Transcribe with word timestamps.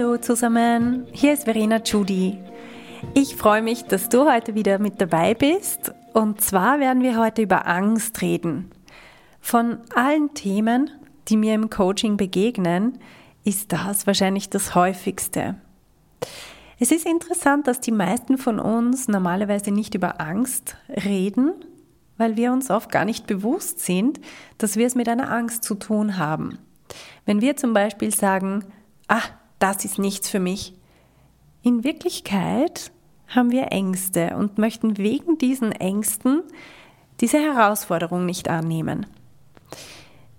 Hallo 0.00 0.16
zusammen, 0.16 1.06
hier 1.12 1.34
ist 1.34 1.44
Verena 1.44 1.76
Judy. 1.76 2.38
Ich 3.12 3.36
freue 3.36 3.60
mich, 3.60 3.84
dass 3.84 4.08
du 4.08 4.24
heute 4.24 4.54
wieder 4.54 4.78
mit 4.78 4.98
dabei 4.98 5.34
bist. 5.34 5.92
Und 6.14 6.40
zwar 6.40 6.80
werden 6.80 7.02
wir 7.02 7.18
heute 7.18 7.42
über 7.42 7.66
Angst 7.66 8.22
reden. 8.22 8.70
Von 9.42 9.76
allen 9.94 10.32
Themen, 10.32 10.90
die 11.28 11.36
mir 11.36 11.54
im 11.54 11.68
Coaching 11.68 12.16
begegnen, 12.16 12.98
ist 13.44 13.74
das 13.74 14.06
wahrscheinlich 14.06 14.48
das 14.48 14.74
häufigste. 14.74 15.56
Es 16.78 16.92
ist 16.92 17.04
interessant, 17.04 17.66
dass 17.66 17.80
die 17.80 17.92
meisten 17.92 18.38
von 18.38 18.58
uns 18.58 19.06
normalerweise 19.06 19.70
nicht 19.70 19.94
über 19.94 20.18
Angst 20.18 20.78
reden, 21.04 21.52
weil 22.16 22.38
wir 22.38 22.54
uns 22.54 22.70
oft 22.70 22.90
gar 22.90 23.04
nicht 23.04 23.26
bewusst 23.26 23.80
sind, 23.80 24.18
dass 24.56 24.78
wir 24.78 24.86
es 24.86 24.94
mit 24.94 25.10
einer 25.10 25.30
Angst 25.30 25.62
zu 25.62 25.74
tun 25.74 26.16
haben. 26.16 26.58
Wenn 27.26 27.42
wir 27.42 27.58
zum 27.58 27.74
Beispiel 27.74 28.14
sagen, 28.14 28.64
ah, 29.06 29.20
das 29.60 29.84
ist 29.84 29.98
nichts 29.98 30.28
für 30.28 30.40
mich. 30.40 30.74
In 31.62 31.84
Wirklichkeit 31.84 32.90
haben 33.28 33.52
wir 33.52 33.70
Ängste 33.70 34.36
und 34.36 34.58
möchten 34.58 34.98
wegen 34.98 35.38
diesen 35.38 35.70
Ängsten 35.70 36.42
diese 37.20 37.38
Herausforderung 37.38 38.26
nicht 38.26 38.48
annehmen. 38.48 39.06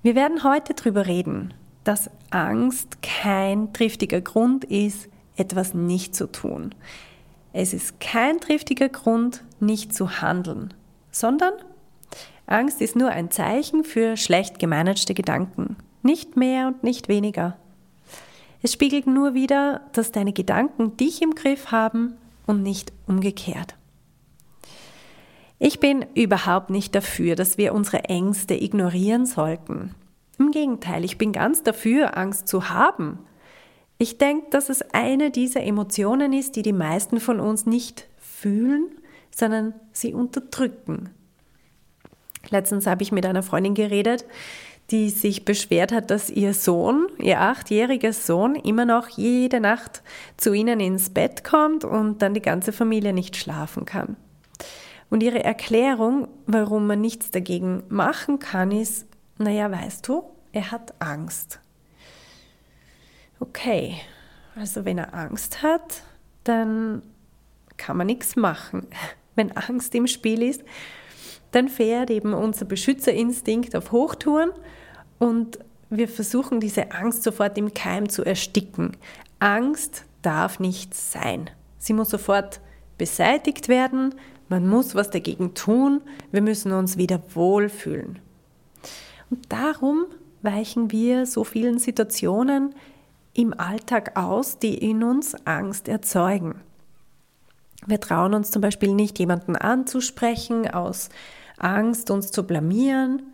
Wir 0.02 0.16
werden 0.16 0.44
heute 0.44 0.74
darüber 0.74 1.06
reden, 1.06 1.54
dass 1.84 2.10
Angst 2.32 3.02
kein 3.02 3.72
triftiger 3.72 4.20
Grund 4.20 4.66
ist, 4.66 5.08
etwas 5.36 5.74
nicht 5.74 6.16
zu 6.16 6.30
tun. 6.30 6.76
Es 7.54 7.74
ist 7.74 8.00
kein 8.00 8.40
triftiger 8.40 8.90
Grund, 8.90 9.44
nicht 9.60 9.94
zu 9.94 10.22
handeln, 10.22 10.74
sondern 11.12 11.54
Angst 12.48 12.82
ist 12.82 12.96
nur 12.96 13.10
ein 13.10 13.30
Zeichen 13.30 13.84
für 13.84 14.18
schlecht 14.18 14.58
gemanagte 14.58 15.14
Gedanken, 15.14 15.78
nicht 16.02 16.36
mehr 16.36 16.68
und 16.68 16.84
nicht 16.84 17.08
weniger. 17.08 17.58
Es 18.62 18.74
spiegelt 18.74 19.08
nur 19.08 19.34
wieder, 19.34 19.82
dass 19.94 20.12
deine 20.12 20.34
Gedanken 20.34 20.98
dich 20.98 21.22
im 21.22 21.34
Griff 21.36 21.72
haben 21.72 22.18
und 22.46 22.62
nicht 22.62 22.94
umgekehrt. 23.08 23.76
Ich 25.58 25.80
bin 25.80 26.06
überhaupt 26.16 26.70
nicht 26.70 26.96
dafür, 26.96 27.36
dass 27.36 27.58
wir 27.58 27.74
unsere 27.74 28.06
Ängste 28.06 28.56
ignorieren 28.56 29.26
sollten. 29.26 29.94
Im 30.40 30.52
Gegenteil, 30.52 31.06
ich 31.06 31.18
bin 31.18 31.32
ganz 31.34 31.62
dafür, 31.62 32.18
Angst 32.18 32.48
zu 32.48 32.70
haben. 32.70 33.20
Ich 34.00 34.18
denke, 34.18 34.48
dass 34.50 34.70
es 34.70 34.82
eine 34.94 35.30
dieser 35.30 35.62
Emotionen 35.62 36.34
ist, 36.34 36.56
die 36.56 36.64
die 36.64 36.74
meisten 36.74 37.20
von 37.20 37.40
uns 37.40 37.68
nicht 37.68 38.08
fühlen, 38.18 38.88
sondern 39.30 39.76
sie 39.92 40.14
unterdrücken. 40.16 41.12
Letztens 42.50 42.88
habe 42.88 43.04
ich 43.04 43.12
mit 43.12 43.26
einer 43.26 43.44
Freundin 43.44 43.76
geredet, 43.76 44.26
die 44.92 45.10
sich 45.10 45.46
beschwert 45.46 45.92
hat, 45.92 46.12
dass 46.12 46.30
ihr 46.30 46.54
Sohn, 46.54 47.08
ihr 47.18 47.40
achtjähriger 47.40 48.14
Sohn, 48.14 48.56
immer 48.56 48.86
noch 48.86 49.08
jede 49.08 49.60
Nacht 49.62 50.04
zu 50.38 50.54
ihnen 50.54 50.80
ins 50.80 51.10
Bett 51.10 51.44
kommt 51.44 51.86
und 51.86 52.22
dann 52.22 52.34
die 52.34 52.42
ganze 52.42 52.74
Familie 52.74 53.14
nicht 53.14 53.38
schlafen 53.38 53.86
kann. 53.86 54.18
Und 55.10 55.24
ihre 55.24 55.44
Erklärung, 55.44 56.28
warum 56.46 56.88
man 56.88 57.02
nichts 57.02 57.32
dagegen 57.32 57.84
machen 57.90 58.40
kann, 58.40 58.72
ist, 58.72 59.08
naja, 59.38 59.72
weißt 59.72 60.08
du, 60.08 60.24
er 60.52 60.72
hat 60.72 60.94
Angst. 61.00 61.60
Okay, 63.40 63.96
also 64.56 64.86
wenn 64.86 64.98
er 64.98 65.14
Angst 65.14 65.64
hat, 65.64 66.04
dann 66.44 67.02
kann 67.78 67.98
man 67.98 68.08
nichts 68.08 68.36
machen. 68.36 68.88
Wenn 69.34 69.56
Angst 69.56 69.96
im 69.96 70.08
Spiel 70.08 70.44
ist, 70.44 70.62
dann 71.52 71.70
fährt 71.70 72.10
eben 72.10 72.34
unser 72.34 72.66
Beschützerinstinkt 72.66 73.78
auf 73.78 73.94
Hochtouren 73.94 74.52
und 75.22 75.60
wir 75.92 76.08
versuchen 76.08 76.60
diese 76.60 76.94
Angst 76.94 77.22
sofort 77.22 77.56
im 77.56 77.76
Keim 77.76 78.10
zu 78.10 78.26
ersticken. 78.26 78.98
Angst 79.38 80.06
darf 80.24 80.60
nicht 80.60 80.96
sein. 80.96 81.52
Sie 81.78 81.94
muss 81.94 82.10
sofort 82.10 82.60
beseitigt 82.98 83.68
werden. 83.68 84.16
Man 84.50 84.68
muss 84.68 84.96
was 84.96 85.12
dagegen 85.12 85.54
tun. 85.54 86.02
Wir 86.32 86.42
müssen 86.42 86.72
uns 86.72 86.98
wieder 86.98 87.22
wohlfühlen. 87.36 88.18
Und 89.30 89.46
darum 89.54 90.06
weichen 90.42 90.92
wir 90.92 91.28
so 91.28 91.44
vielen 91.44 91.78
Situationen 91.78 92.74
im 93.36 93.54
Alltag 93.54 94.18
aus, 94.18 94.58
die 94.58 94.74
in 94.74 95.04
uns 95.04 95.36
Angst 95.46 95.88
erzeugen. 95.88 96.62
Wir 97.86 98.00
trauen 98.00 98.34
uns 98.34 98.50
zum 98.50 98.64
Beispiel 98.64 98.96
nicht, 98.96 99.20
jemanden 99.20 99.56
anzusprechen 99.56 100.68
aus 100.68 101.10
Angst, 101.60 102.10
uns 102.10 102.32
zu 102.32 102.42
blamieren. 102.48 103.31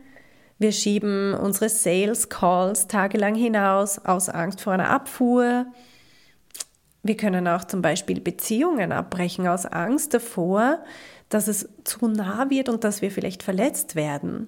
Wir 0.59 0.71
schieben 0.71 1.35
unsere 1.35 1.69
Sales 1.69 2.29
Calls 2.29 2.87
tagelang 2.87 3.35
hinaus 3.35 3.99
aus 3.99 4.27
Angst 4.29 4.61
vor 4.61 4.73
einer 4.73 4.89
Abfuhr. 4.89 5.67
Wir 7.03 7.15
können 7.15 7.47
auch 7.47 7.63
zum 7.63 7.81
Beispiel 7.81 8.19
Beziehungen 8.19 8.91
abbrechen 8.91 9.47
aus 9.47 9.65
Angst 9.65 10.13
davor, 10.15 10.79
dass 11.29 11.47
es 11.47 11.69
zu 11.83 12.07
nah 12.07 12.49
wird 12.49 12.69
und 12.69 12.83
dass 12.83 13.01
wir 13.01 13.11
vielleicht 13.11 13.43
verletzt 13.43 13.95
werden. 13.95 14.47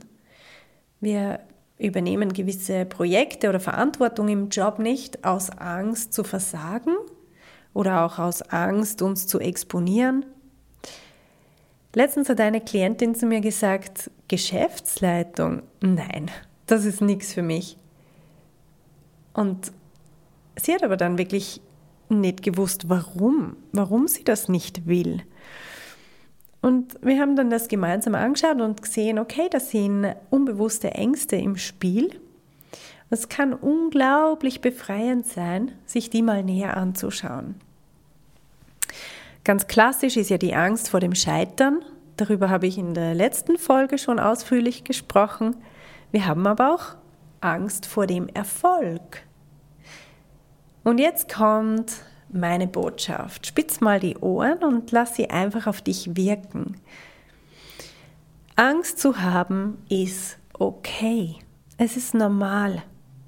Wir 1.00 1.42
übernehmen 1.78 2.34
gewisse 2.34 2.86
Projekte 2.86 3.48
oder 3.50 3.60
Verantwortung 3.60 4.28
im 4.28 4.50
Job 4.50 4.80
nicht 4.80 5.24
aus 5.24 5.50
Angst 5.52 6.14
zu 6.14 6.24
versagen 6.24 6.96
oder 7.74 8.04
auch 8.04 8.20
aus 8.20 8.42
Angst, 8.42 9.02
uns 9.02 9.28
zu 9.28 9.40
exponieren. 9.40 10.26
Letztens 11.94 12.30
hat 12.30 12.42
eine 12.42 12.62
Klientin 12.62 13.16
zu 13.16 13.26
mir 13.26 13.42
gesagt, 13.42 14.12
Geschäftsleitung, 14.30 15.64
nein, 15.82 16.32
das 16.66 16.86
ist 16.86 17.02
nichts 17.02 17.34
für 17.34 17.42
mich. 17.42 17.78
Und 19.34 19.72
sie 20.56 20.74
hat 20.74 20.84
aber 20.84 20.96
dann 20.96 21.18
wirklich 21.18 21.62
nicht 22.08 22.42
gewusst, 22.44 22.90
warum, 22.90 23.58
warum 23.72 24.08
sie 24.08 24.24
das 24.24 24.48
nicht 24.48 24.88
will. 24.88 25.24
Und 26.62 26.96
wir 27.02 27.20
haben 27.20 27.36
dann 27.36 27.50
das 27.50 27.68
gemeinsam 27.68 28.16
angeschaut 28.16 28.60
und 28.60 28.82
gesehen, 28.82 29.20
okay, 29.20 29.48
da 29.50 29.60
sind 29.60 30.14
unbewusste 30.30 30.92
Ängste 30.92 31.36
im 31.36 31.56
Spiel. 31.56 32.20
Es 33.10 33.30
kann 33.30 33.54
unglaublich 33.54 34.62
befreiend 34.62 35.26
sein, 35.26 35.72
sich 35.86 36.10
die 36.10 36.22
mal 36.22 36.44
näher 36.44 36.78
anzuschauen. 36.78 37.56
Ganz 39.44 39.68
klassisch 39.68 40.18
ist 40.18 40.30
ja 40.30 40.38
die 40.38 40.54
Angst 40.54 40.90
vor 40.90 41.00
dem 41.00 41.16
Scheitern. 41.16 41.80
Darüber 42.20 42.50
habe 42.50 42.68
ich 42.68 42.78
in 42.78 42.94
der 42.94 43.16
letzten 43.16 43.58
Folge 43.58 43.98
schon 43.98 44.20
ausführlich 44.20 44.84
gesprochen. 44.84 45.56
Wir 46.12 46.28
haben 46.28 46.46
aber 46.48 46.74
auch 46.74 46.98
Angst 47.40 47.86
vor 47.86 48.08
dem 48.08 48.28
Erfolg. 48.28 49.24
Und 50.84 51.00
jetzt 51.00 51.34
kommt 51.34 51.94
meine 52.30 52.68
Botschaft. 52.68 53.48
Spitz 53.48 53.80
mal 53.80 54.02
die 54.02 54.18
Ohren 54.18 54.66
und 54.66 54.92
lass 54.92 55.16
sie 55.16 55.30
einfach 55.30 55.66
auf 55.66 55.82
dich 55.82 56.18
wirken. 56.18 56.76
Angst 58.58 59.00
zu 59.00 59.22
haben 59.22 59.78
ist 59.88 60.40
okay. 60.52 61.38
Es 61.78 61.96
ist 61.96 62.14
normal. 62.14 62.84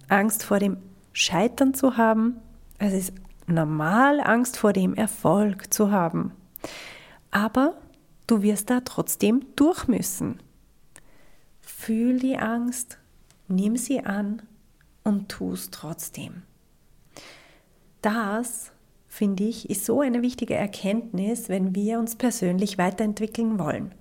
Angst 0.09 0.43
vor 0.43 0.59
dem 0.59 0.75
Scheitern 1.13 1.73
zu 1.73 1.95
haben, 1.95 2.41
es 2.77 2.91
ist 2.91 3.13
normal, 3.47 4.19
Angst 4.19 4.57
vor 4.57 4.73
dem 4.73 4.95
Erfolg 4.95 5.73
zu 5.73 5.91
haben. 5.91 6.33
Aber 7.31 7.75
du 8.27 8.41
wirst 8.41 8.69
da 8.69 8.81
trotzdem 8.81 9.45
durch 9.55 9.87
müssen. 9.87 10.41
Fühl 11.61 12.19
die 12.19 12.37
Angst, 12.37 12.97
nimm 13.47 13.77
sie 13.77 14.01
an 14.01 14.41
und 15.03 15.29
tu 15.29 15.53
es 15.53 15.69
trotzdem. 15.71 16.43
Das, 18.01 18.71
finde 19.07 19.43
ich, 19.43 19.69
ist 19.69 19.85
so 19.85 20.01
eine 20.01 20.21
wichtige 20.21 20.55
Erkenntnis, 20.55 21.49
wenn 21.49 21.75
wir 21.75 21.99
uns 21.99 22.15
persönlich 22.15 22.77
weiterentwickeln 22.77 23.59
wollen, 23.59 23.93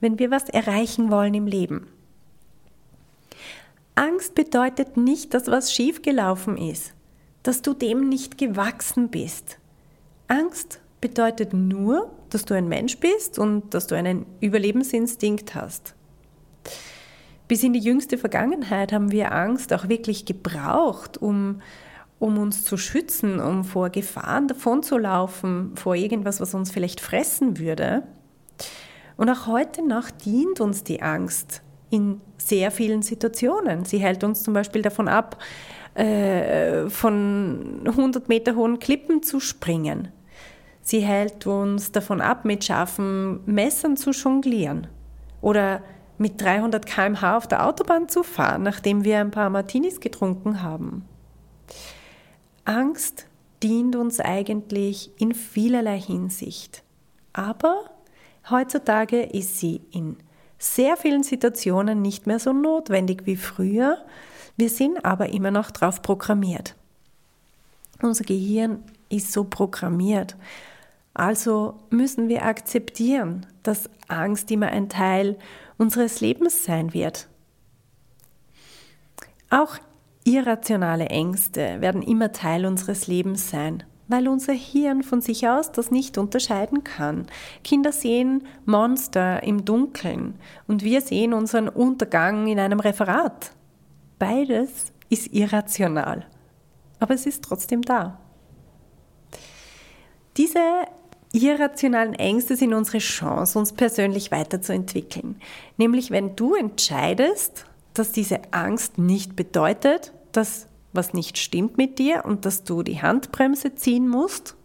wenn 0.00 0.18
wir 0.18 0.30
was 0.30 0.48
erreichen 0.48 1.10
wollen 1.10 1.34
im 1.34 1.46
Leben. 1.46 1.88
Angst 3.94 4.34
bedeutet 4.34 4.96
nicht, 4.96 5.34
dass 5.34 5.48
was 5.48 5.72
schiefgelaufen 5.72 6.56
ist 6.56 6.94
dass 7.48 7.62
du 7.62 7.72
dem 7.72 8.08
nicht 8.10 8.36
gewachsen 8.36 9.08
bist. 9.08 9.58
Angst 10.26 10.80
bedeutet 11.00 11.52
nur, 11.52 12.10
dass 12.30 12.44
du 12.44 12.54
ein 12.54 12.68
Mensch 12.68 12.98
bist 12.98 13.38
und 13.38 13.72
dass 13.74 13.86
du 13.86 13.94
einen 13.94 14.26
Überlebensinstinkt 14.40 15.54
hast. 15.54 15.94
Bis 17.46 17.62
in 17.62 17.72
die 17.72 17.80
jüngste 17.80 18.18
Vergangenheit 18.18 18.92
haben 18.92 19.10
wir 19.10 19.32
Angst 19.32 19.72
auch 19.72 19.88
wirklich 19.88 20.26
gebraucht, 20.26 21.16
um, 21.16 21.62
um 22.18 22.36
uns 22.36 22.64
zu 22.64 22.76
schützen, 22.76 23.40
um 23.40 23.64
vor 23.64 23.88
Gefahren 23.88 24.48
davonzulaufen, 24.48 25.74
vor 25.76 25.94
irgendwas, 25.94 26.40
was 26.40 26.54
uns 26.54 26.70
vielleicht 26.70 27.00
fressen 27.00 27.58
würde. 27.58 28.02
Und 29.16 29.30
auch 29.30 29.46
heute 29.46 29.86
noch 29.86 30.10
dient 30.10 30.60
uns 30.60 30.84
die 30.84 31.00
Angst 31.00 31.62
in 31.90 32.20
sehr 32.36 32.70
vielen 32.70 33.02
Situationen. 33.02 33.84
Sie 33.86 33.98
hält 33.98 34.24
uns 34.24 34.42
zum 34.42 34.52
Beispiel 34.52 34.82
davon 34.82 35.08
ab, 35.08 35.38
äh, 35.94 36.88
von 36.90 37.80
100 37.84 38.28
Meter 38.28 38.54
hohen 38.54 38.78
Klippen 38.78 39.22
zu 39.22 39.40
springen. 39.40 40.08
Sie 40.88 41.00
hält 41.00 41.46
uns 41.46 41.92
davon 41.92 42.22
ab, 42.22 42.46
mit 42.46 42.64
scharfen 42.64 43.40
Messern 43.44 43.98
zu 43.98 44.12
jonglieren 44.12 44.86
oder 45.42 45.82
mit 46.16 46.40
300 46.40 46.86
km/h 46.86 47.36
auf 47.36 47.46
der 47.46 47.66
Autobahn 47.66 48.08
zu 48.08 48.22
fahren, 48.22 48.62
nachdem 48.62 49.04
wir 49.04 49.18
ein 49.18 49.30
paar 49.30 49.50
Martinis 49.50 50.00
getrunken 50.00 50.62
haben. 50.62 51.06
Angst 52.64 53.26
dient 53.62 53.96
uns 53.96 54.18
eigentlich 54.18 55.10
in 55.20 55.34
vielerlei 55.34 56.00
Hinsicht. 56.00 56.82
Aber 57.34 57.90
heutzutage 58.48 59.20
ist 59.24 59.58
sie 59.58 59.82
in 59.90 60.16
sehr 60.56 60.96
vielen 60.96 61.22
Situationen 61.22 62.00
nicht 62.00 62.26
mehr 62.26 62.38
so 62.38 62.54
notwendig 62.54 63.26
wie 63.26 63.36
früher. 63.36 63.98
Wir 64.56 64.70
sind 64.70 65.04
aber 65.04 65.34
immer 65.34 65.50
noch 65.50 65.70
darauf 65.70 66.00
programmiert. 66.00 66.76
Unser 68.00 68.24
Gehirn 68.24 68.84
ist 69.10 69.34
so 69.34 69.44
programmiert. 69.44 70.34
Also 71.18 71.74
müssen 71.90 72.28
wir 72.28 72.44
akzeptieren, 72.44 73.44
dass 73.64 73.90
Angst 74.06 74.50
immer 74.52 74.68
ein 74.68 74.88
Teil 74.88 75.36
unseres 75.76 76.20
Lebens 76.20 76.64
sein 76.64 76.94
wird. 76.94 77.28
Auch 79.50 79.78
irrationale 80.24 81.06
Ängste 81.06 81.80
werden 81.80 82.02
immer 82.02 82.32
Teil 82.32 82.64
unseres 82.64 83.08
Lebens 83.08 83.50
sein 83.50 83.82
weil 84.10 84.26
unser 84.26 84.54
Hirn 84.54 85.02
von 85.02 85.20
sich 85.20 85.46
aus 85.46 85.70
das 85.70 85.90
nicht 85.90 86.16
unterscheiden 86.16 86.82
kann. 86.82 87.26
Kinder 87.62 87.92
sehen 87.92 88.46
Monster 88.64 89.42
im 89.42 89.66
Dunkeln 89.66 90.38
und 90.66 90.82
wir 90.82 91.02
sehen 91.02 91.34
unseren 91.34 91.68
Untergang 91.68 92.46
in 92.46 92.58
einem 92.58 92.80
Referat. 92.80 93.52
Beides 94.18 94.94
ist 95.10 95.32
irrational, 95.34 96.24
aber 96.98 97.12
es 97.12 97.26
ist 97.26 97.44
trotzdem 97.44 97.82
da. 97.82 98.18
Diese 100.38 100.60
irrationalen 101.32 102.14
Ängste 102.14 102.56
sind 102.56 102.74
unsere 102.74 102.98
Chance, 102.98 103.58
uns 103.58 103.72
persönlich 103.72 104.30
weiterzuentwickeln. 104.30 105.40
Nämlich 105.76 106.10
wenn 106.10 106.36
du 106.36 106.54
entscheidest, 106.54 107.64
dass 107.94 108.12
diese 108.12 108.40
Angst 108.52 108.98
nicht 108.98 109.36
bedeutet, 109.36 110.12
dass 110.32 110.68
was 110.92 111.12
nicht 111.12 111.38
stimmt 111.38 111.76
mit 111.76 111.98
dir 111.98 112.24
und 112.24 112.44
dass 112.44 112.64
du 112.64 112.82
die 112.82 113.02
Handbremse 113.02 113.74
ziehen 113.74 114.08
musst? 114.08 114.56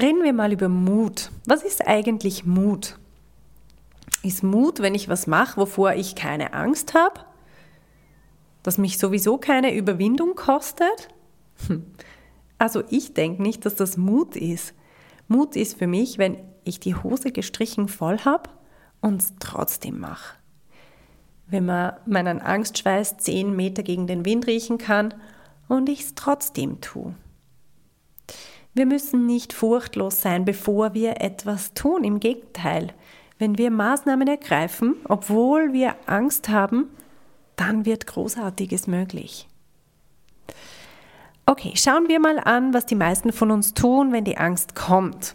Reden 0.00 0.22
wir 0.22 0.32
mal 0.32 0.52
über 0.52 0.68
Mut. 0.68 1.30
Was 1.46 1.62
ist 1.62 1.86
eigentlich 1.86 2.44
Mut? 2.44 2.98
Ist 4.22 4.42
Mut, 4.42 4.80
wenn 4.80 4.94
ich 4.94 5.08
was 5.08 5.26
mache, 5.26 5.60
wovor 5.60 5.94
ich 5.94 6.14
keine 6.14 6.52
Angst 6.52 6.94
habe? 6.94 7.20
Das 8.62 8.78
mich 8.78 8.98
sowieso 8.98 9.38
keine 9.38 9.74
Überwindung 9.74 10.34
kostet? 10.34 11.08
Hm. 11.66 11.84
Also 12.58 12.82
ich 12.90 13.14
denke 13.14 13.42
nicht, 13.42 13.64
dass 13.64 13.76
das 13.76 13.96
Mut 13.96 14.36
ist. 14.36 14.74
Mut 15.28 15.56
ist 15.56 15.78
für 15.78 15.86
mich, 15.86 16.18
wenn 16.18 16.38
ich 16.64 16.80
die 16.80 16.94
Hose 16.94 17.32
gestrichen 17.32 17.88
voll 17.88 18.18
habe 18.20 18.50
und 19.00 19.22
es 19.22 19.34
trotzdem 19.38 20.00
mache 20.00 20.38
wenn 21.48 21.64
man 21.64 21.94
meinen 22.06 22.40
Angstschweiß 22.40 23.18
zehn 23.18 23.54
Meter 23.56 23.82
gegen 23.82 24.06
den 24.06 24.24
Wind 24.24 24.46
riechen 24.46 24.78
kann 24.78 25.14
und 25.66 25.88
ich 25.88 26.00
es 26.00 26.14
trotzdem 26.14 26.80
tue. 26.80 27.14
Wir 28.74 28.86
müssen 28.86 29.26
nicht 29.26 29.52
furchtlos 29.52 30.20
sein, 30.20 30.44
bevor 30.44 30.94
wir 30.94 31.20
etwas 31.20 31.74
tun. 31.74 32.04
Im 32.04 32.20
Gegenteil, 32.20 32.92
wenn 33.38 33.58
wir 33.58 33.70
Maßnahmen 33.70 34.28
ergreifen, 34.28 34.96
obwohl 35.08 35.72
wir 35.72 35.96
Angst 36.06 36.48
haben, 36.48 36.88
dann 37.56 37.86
wird 37.86 38.06
Großartiges 38.06 38.86
möglich. 38.86 39.48
Okay, 41.50 41.72
schauen 41.76 42.08
wir 42.08 42.20
mal 42.20 42.38
an, 42.38 42.74
was 42.74 42.84
die 42.84 42.94
meisten 42.94 43.32
von 43.32 43.50
uns 43.50 43.72
tun, 43.72 44.12
wenn 44.12 44.24
die 44.24 44.36
Angst 44.36 44.74
kommt. 44.74 45.34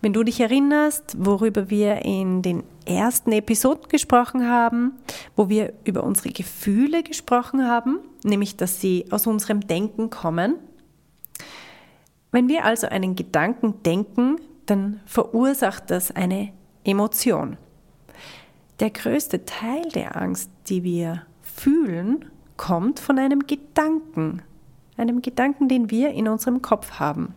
Wenn 0.00 0.12
du 0.12 0.24
dich 0.24 0.40
erinnerst, 0.40 1.14
worüber 1.16 1.70
wir 1.70 2.04
in 2.04 2.42
den 2.42 2.64
ersten 2.86 3.30
Episoden 3.30 3.88
gesprochen 3.88 4.48
haben, 4.48 4.98
wo 5.36 5.48
wir 5.48 5.74
über 5.84 6.02
unsere 6.02 6.30
Gefühle 6.30 7.04
gesprochen 7.04 7.68
haben, 7.68 8.00
nämlich 8.24 8.56
dass 8.56 8.80
sie 8.80 9.04
aus 9.12 9.28
unserem 9.28 9.60
Denken 9.60 10.10
kommen. 10.10 10.56
Wenn 12.32 12.48
wir 12.48 12.64
also 12.64 12.88
einen 12.88 13.14
Gedanken 13.14 13.84
denken, 13.84 14.40
dann 14.66 14.98
verursacht 15.06 15.88
das 15.92 16.10
eine 16.10 16.52
Emotion. 16.82 17.58
Der 18.80 18.90
größte 18.90 19.44
Teil 19.44 19.88
der 19.94 20.20
Angst, 20.20 20.50
die 20.66 20.82
wir 20.82 21.26
fühlen, 21.42 22.24
kommt 22.56 22.98
von 22.98 23.20
einem 23.20 23.46
Gedanken, 23.46 24.42
einem 25.00 25.22
Gedanken, 25.22 25.68
den 25.68 25.90
wir 25.90 26.10
in 26.10 26.28
unserem 26.28 26.62
Kopf 26.62 27.00
haben. 27.00 27.34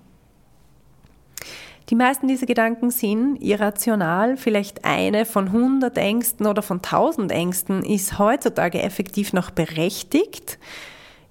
Die 1.90 1.96
meisten 1.96 2.28
dieser 2.28 2.46
Gedanken 2.46 2.92
sind 2.92 3.42
irrational. 3.42 4.38
Vielleicht 4.38 4.86
eine 4.86 5.26
von 5.26 5.48
100 5.48 5.98
Ängsten 5.98 6.46
oder 6.46 6.62
von 6.62 6.78
1000 6.78 7.32
Ängsten 7.32 7.84
ist 7.84 8.20
heutzutage 8.20 8.82
effektiv 8.82 9.34
noch 9.34 9.52
berechtigt. 9.52 10.60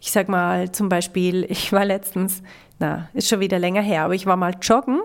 Ich 0.00 0.12
sag 0.12 0.28
mal 0.28 0.70
zum 0.72 0.88
Beispiel, 0.88 1.44
ich 1.48 1.72
war 1.72 1.84
letztens, 1.84 2.42
na, 2.78 3.08
ist 3.14 3.28
schon 3.28 3.40
wieder 3.40 3.58
länger 3.58 3.82
her, 3.82 4.04
aber 4.04 4.14
ich 4.14 4.26
war 4.26 4.36
mal 4.36 4.54
joggen 4.60 5.00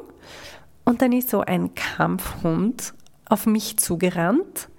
und 0.83 1.01
dann 1.01 1.11
ist 1.11 1.29
so 1.29 1.41
ein 1.41 1.73
Kampfhund 1.75 2.93
auf 3.29 3.45
mich 3.45 3.77
zugerannt 3.77 4.69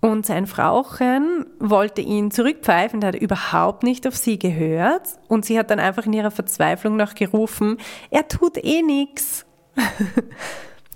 und 0.00 0.26
sein 0.26 0.46
Frauchen 0.46 1.46
wollte 1.58 2.00
ihn 2.00 2.30
zurückpfeifen, 2.30 3.04
hat 3.04 3.16
überhaupt 3.16 3.82
nicht 3.82 4.06
auf 4.06 4.16
sie 4.16 4.38
gehört 4.38 5.18
und 5.26 5.44
sie 5.44 5.58
hat 5.58 5.70
dann 5.70 5.80
einfach 5.80 6.06
in 6.06 6.12
ihrer 6.12 6.30
Verzweiflung 6.30 6.96
noch 6.96 7.14
gerufen, 7.14 7.78
er 8.10 8.28
tut 8.28 8.56
eh 8.62 8.82
nichts. 8.82 9.44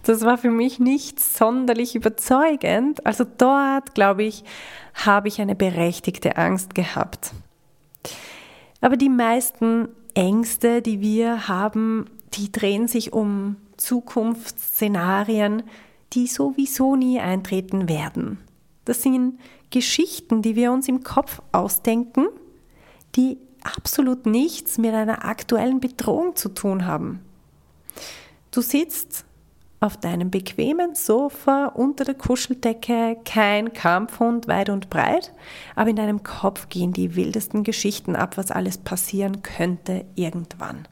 Das 0.04 0.23
war 0.23 0.37
für 0.37 0.50
mich 0.50 0.80
nicht 0.80 1.21
sonderlich 1.21 1.94
überzeugend. 1.94 3.06
Also 3.06 3.25
dort, 3.38 3.94
glaube 3.94 4.25
ich, 4.25 4.42
habe 4.94 5.28
ich 5.28 5.40
eine 5.40 5.54
berechtigte 5.54 6.37
Angst 6.37 6.75
gehabt. 6.75 7.32
Aber 8.80 8.97
die 8.97 9.09
meisten 9.09 9.88
Ängste, 10.14 10.82
die 10.82 11.00
wir 11.00 11.47
haben, 11.47 12.06
die 12.35 12.50
drehen 12.50 12.88
sich 12.88 13.12
um 13.12 13.56
Zukunftsszenarien, 13.76 15.62
die 16.14 16.26
sowieso 16.26 16.97
nie 16.97 17.21
eintreten 17.21 17.88
werden. 17.88 18.38
Das 18.84 19.02
sind 19.02 19.38
Geschichten, 19.70 20.42
die 20.42 20.56
wir 20.56 20.72
uns 20.72 20.88
im 20.88 21.02
Kopf 21.02 21.40
ausdenken, 21.52 22.26
die 23.16 23.38
absolut 23.62 24.26
nichts 24.26 24.78
mit 24.78 24.92
einer 24.92 25.24
aktuellen 25.24 25.80
Bedrohung 25.80 26.36
zu 26.36 26.48
tun 26.48 26.86
haben. 26.86 27.20
Du 28.50 28.60
sitzt 28.60 29.24
auf 29.80 29.96
deinem 29.96 30.30
bequemen 30.30 30.94
Sofa 30.94 31.66
unter 31.66 32.04
der 32.04 32.14
Kuscheldecke, 32.14 33.16
kein 33.24 33.72
Kampfhund 33.72 34.46
weit 34.46 34.68
und 34.68 34.90
breit, 34.90 35.32
aber 35.74 35.90
in 35.90 35.96
deinem 35.96 36.22
Kopf 36.22 36.68
gehen 36.68 36.92
die 36.92 37.16
wildesten 37.16 37.64
Geschichten 37.64 38.14
ab, 38.14 38.36
was 38.36 38.50
alles 38.50 38.78
passieren 38.78 39.42
könnte 39.42 40.04
irgendwann. 40.14 40.86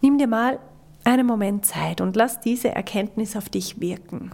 Nimm 0.00 0.18
dir 0.18 0.26
mal 0.26 0.58
einen 1.04 1.26
Moment 1.26 1.64
Zeit 1.64 2.00
und 2.00 2.16
lass 2.16 2.40
diese 2.40 2.70
Erkenntnis 2.70 3.36
auf 3.36 3.48
dich 3.48 3.80
wirken. 3.80 4.32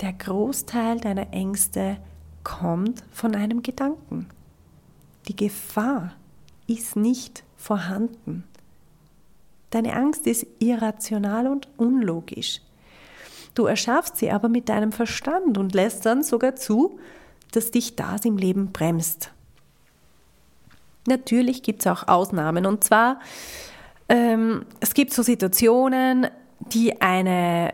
Der 0.00 0.12
Großteil 0.12 1.00
deiner 1.00 1.32
Ängste 1.32 1.96
kommt 2.44 3.02
von 3.12 3.34
einem 3.34 3.62
Gedanken. 3.62 4.28
Die 5.26 5.36
Gefahr 5.36 6.12
ist 6.66 6.96
nicht 6.96 7.44
vorhanden. 7.56 8.44
Deine 9.70 9.96
Angst 9.96 10.26
ist 10.26 10.46
irrational 10.58 11.46
und 11.46 11.68
unlogisch. 11.76 12.60
Du 13.54 13.64
erschaffst 13.64 14.18
sie 14.18 14.30
aber 14.30 14.48
mit 14.48 14.68
deinem 14.68 14.92
Verstand 14.92 15.56
und 15.56 15.74
lässt 15.74 16.04
dann 16.04 16.22
sogar 16.22 16.56
zu, 16.56 16.98
dass 17.52 17.70
dich 17.70 17.96
das 17.96 18.24
im 18.26 18.36
Leben 18.36 18.72
bremst. 18.72 19.32
Natürlich 21.06 21.62
gibt 21.62 21.80
es 21.80 21.86
auch 21.86 22.06
Ausnahmen 22.06 22.66
und 22.66 22.84
zwar, 22.84 23.20
ähm, 24.08 24.66
es 24.80 24.92
gibt 24.92 25.14
so 25.14 25.22
Situationen, 25.22 26.28
die 26.60 27.00
eine 27.00 27.72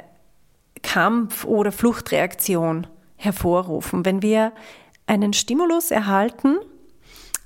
Kampf- 0.83 1.45
oder 1.45 1.73
Fluchtreaktion 1.73 2.87
hervorrufen. 3.17 4.05
Wenn 4.05 4.23
wir 4.23 4.53
einen 5.07 5.33
Stimulus 5.33 5.91
erhalten, 5.91 6.57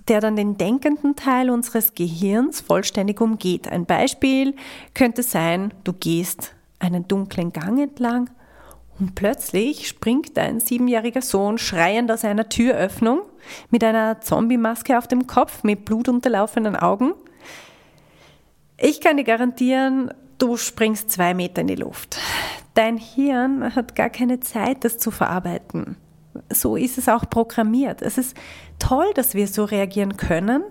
der 0.08 0.20
dann 0.20 0.36
den 0.36 0.56
denkenden 0.56 1.16
Teil 1.16 1.50
unseres 1.50 1.94
Gehirns 1.94 2.60
vollständig 2.60 3.20
umgeht. 3.20 3.68
Ein 3.68 3.86
Beispiel 3.86 4.54
könnte 4.94 5.22
sein, 5.22 5.74
du 5.84 5.92
gehst 5.92 6.54
einen 6.78 7.08
dunklen 7.08 7.52
Gang 7.52 7.80
entlang 7.80 8.30
und 8.98 9.14
plötzlich 9.14 9.88
springt 9.88 10.36
dein 10.36 10.60
siebenjähriger 10.60 11.22
Sohn 11.22 11.58
schreiend 11.58 12.10
aus 12.10 12.24
einer 12.24 12.48
Türöffnung 12.48 13.22
mit 13.70 13.84
einer 13.84 14.20
Zombie-Maske 14.20 14.96
auf 14.96 15.08
dem 15.08 15.26
Kopf, 15.26 15.64
mit 15.64 15.84
blutunterlaufenden 15.84 16.76
Augen. 16.76 17.12
Ich 18.78 19.00
kann 19.00 19.16
dir 19.16 19.24
garantieren, 19.24 20.12
du 20.38 20.56
springst 20.56 21.10
zwei 21.10 21.34
Meter 21.34 21.62
in 21.62 21.66
die 21.66 21.74
Luft. 21.74 22.18
Dein 22.76 22.98
Hirn 22.98 23.74
hat 23.74 23.96
gar 23.96 24.10
keine 24.10 24.38
Zeit, 24.40 24.84
das 24.84 24.98
zu 24.98 25.10
verarbeiten. 25.10 25.96
So 26.52 26.76
ist 26.76 26.98
es 26.98 27.08
auch 27.08 27.28
programmiert. 27.30 28.02
Es 28.02 28.18
ist 28.18 28.36
toll, 28.78 29.06
dass 29.14 29.32
wir 29.32 29.48
so 29.48 29.64
reagieren 29.64 30.18
können 30.18 30.62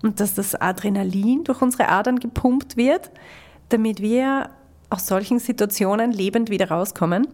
und 0.00 0.20
dass 0.20 0.34
das 0.34 0.54
Adrenalin 0.54 1.42
durch 1.42 1.60
unsere 1.60 1.88
Adern 1.88 2.20
gepumpt 2.20 2.76
wird, 2.76 3.10
damit 3.68 4.00
wir 4.00 4.50
aus 4.90 5.08
solchen 5.08 5.40
Situationen 5.40 6.12
lebend 6.12 6.50
wieder 6.50 6.70
rauskommen. 6.70 7.26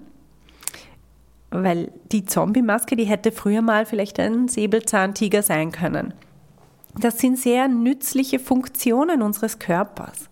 Weil 1.51 1.93
die 2.11 2.25
Zombie-Maske, 2.25 2.97
die 2.97 3.05
hätte 3.05 3.33
früher 3.33 3.61
mal 3.61 3.85
vielleicht 3.85 4.19
ein 4.19 4.49
Säbelzahntiger 4.49 5.43
sein 5.43 5.73
können. 5.73 6.15
Das 6.99 7.19
sind 7.19 7.39
sehr 7.39 7.69
nützliche 7.69 8.39
Funktionen 8.39 9.21
unseres 9.21 9.59
Körpers. 9.59 10.31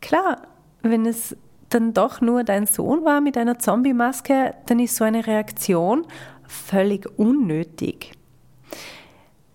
Klar, 0.00 0.42
wenn 0.82 1.06
es 1.06 1.36
dann 1.70 1.94
doch 1.94 2.20
nur 2.20 2.44
dein 2.44 2.66
Sohn 2.66 3.04
war 3.04 3.20
mit 3.20 3.36
einer 3.36 3.58
Zombie-Maske, 3.58 4.54
dann 4.66 4.78
ist 4.78 4.96
so 4.96 5.04
eine 5.04 5.26
Reaktion 5.26 6.04
völlig 6.46 7.06
unnötig. 7.18 8.12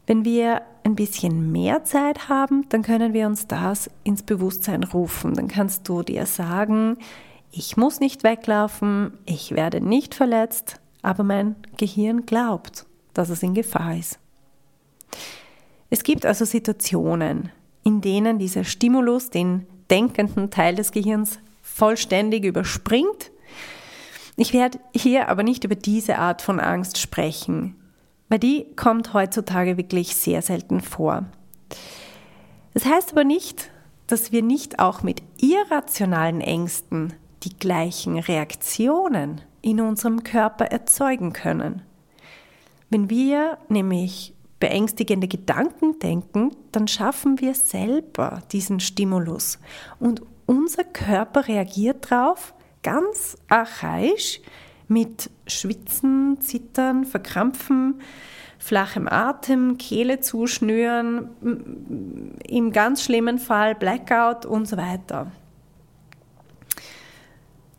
Wenn 0.07 0.24
wir 0.24 0.62
ein 0.84 0.95
bisschen 0.95 1.51
mehr 1.51 1.84
Zeit 1.84 2.29
haben, 2.29 2.67
dann 2.69 2.84
können 2.84 3.13
wir 3.13 3.27
uns 3.27 3.48
das 3.48 3.89
ins 4.03 4.24
Bewusstsein 4.24 4.84
rufen. 4.84 5.34
Dann 5.34 5.48
kannst 5.48 5.89
du 5.89 6.03
dir 6.03 6.25
sagen, 6.25 6.98
ich 7.51 7.75
muss 7.75 8.00
nicht 8.00 8.24
weglaufen, 8.24 9.13
ich 9.25 9.51
werde 9.51 9.81
nicht 9.81 10.13
verletzt, 10.13 10.79
aber 11.01 11.24
mein 11.24 11.55
Gehirn 11.77 12.25
glaubt, 12.25 12.86
dass 13.13 13.29
es 13.29 13.41
in 13.43 13.53
Gefahr 13.53 13.98
ist. 13.98 14.19
Es 15.89 16.03
gibt 16.03 16.25
also 16.25 16.45
Situationen, 16.45 17.51
in 17.84 18.01
denen 18.01 18.39
dieser 18.39 18.63
Stimulus 18.63 19.29
den 19.29 19.65
denkenden 19.89 20.50
Teil 20.50 20.75
des 20.75 20.91
Gehirns 20.91 21.39
vollständig 21.75 22.46
überspringt. 22.46 23.32
Ich 24.38 24.53
werde 24.53 24.79
hier 24.96 25.29
aber 25.29 25.44
nicht 25.44 25.63
über 25.63 25.75
diese 25.75 26.17
Art 26.17 26.41
von 26.41 26.60
Angst 26.60 26.98
sprechen 26.98 27.75
weil 28.29 28.39
die 28.39 28.65
kommt 28.75 29.13
heutzutage 29.13 29.77
wirklich 29.77 30.15
sehr 30.15 30.41
selten 30.41 30.82
vor. 30.82 31.25
Das 32.74 32.86
heißt 32.86 33.12
aber 33.12 33.24
nicht, 33.24 33.72
dass 34.08 34.32
wir 34.32 34.41
nicht 34.41 34.79
auch 34.79 35.03
mit 35.03 35.22
irrationalen 35.39 36.41
Ängsten 36.41 37.13
die 37.44 37.58
gleichen 37.58 38.17
Reaktionen 38.17 39.41
in 39.62 39.79
unserem 39.79 40.24
Körper 40.24 40.65
erzeugen 40.65 41.34
können. 41.34 41.82
Wenn 42.89 43.10
wir 43.10 43.58
nämlich 43.70 44.34
beängstigende 44.60 45.27
Gedanken 45.27 46.00
denken, 46.00 46.55
dann 46.72 46.88
schaffen 46.88 47.39
wir 47.39 47.53
selber 47.55 48.41
diesen 48.51 48.79
Stimulus 48.79 49.60
und 50.00 50.22
unser 50.45 50.83
Körper 50.83 51.47
reagiert 51.47 52.11
darauf 52.11 52.53
ganz 52.83 53.37
archaisch, 53.47 54.41
mit 54.87 55.29
Schwitzen, 55.47 56.39
Zittern, 56.41 57.05
Verkrampfen, 57.05 58.01
flachem 58.59 59.07
Atem, 59.07 59.77
Kehle 59.77 60.19
zuschnüren, 60.19 61.29
im 62.47 62.71
ganz 62.71 63.03
schlimmen 63.03 63.39
Fall 63.39 63.75
Blackout 63.75 64.45
und 64.45 64.67
so 64.67 64.77
weiter. 64.77 65.31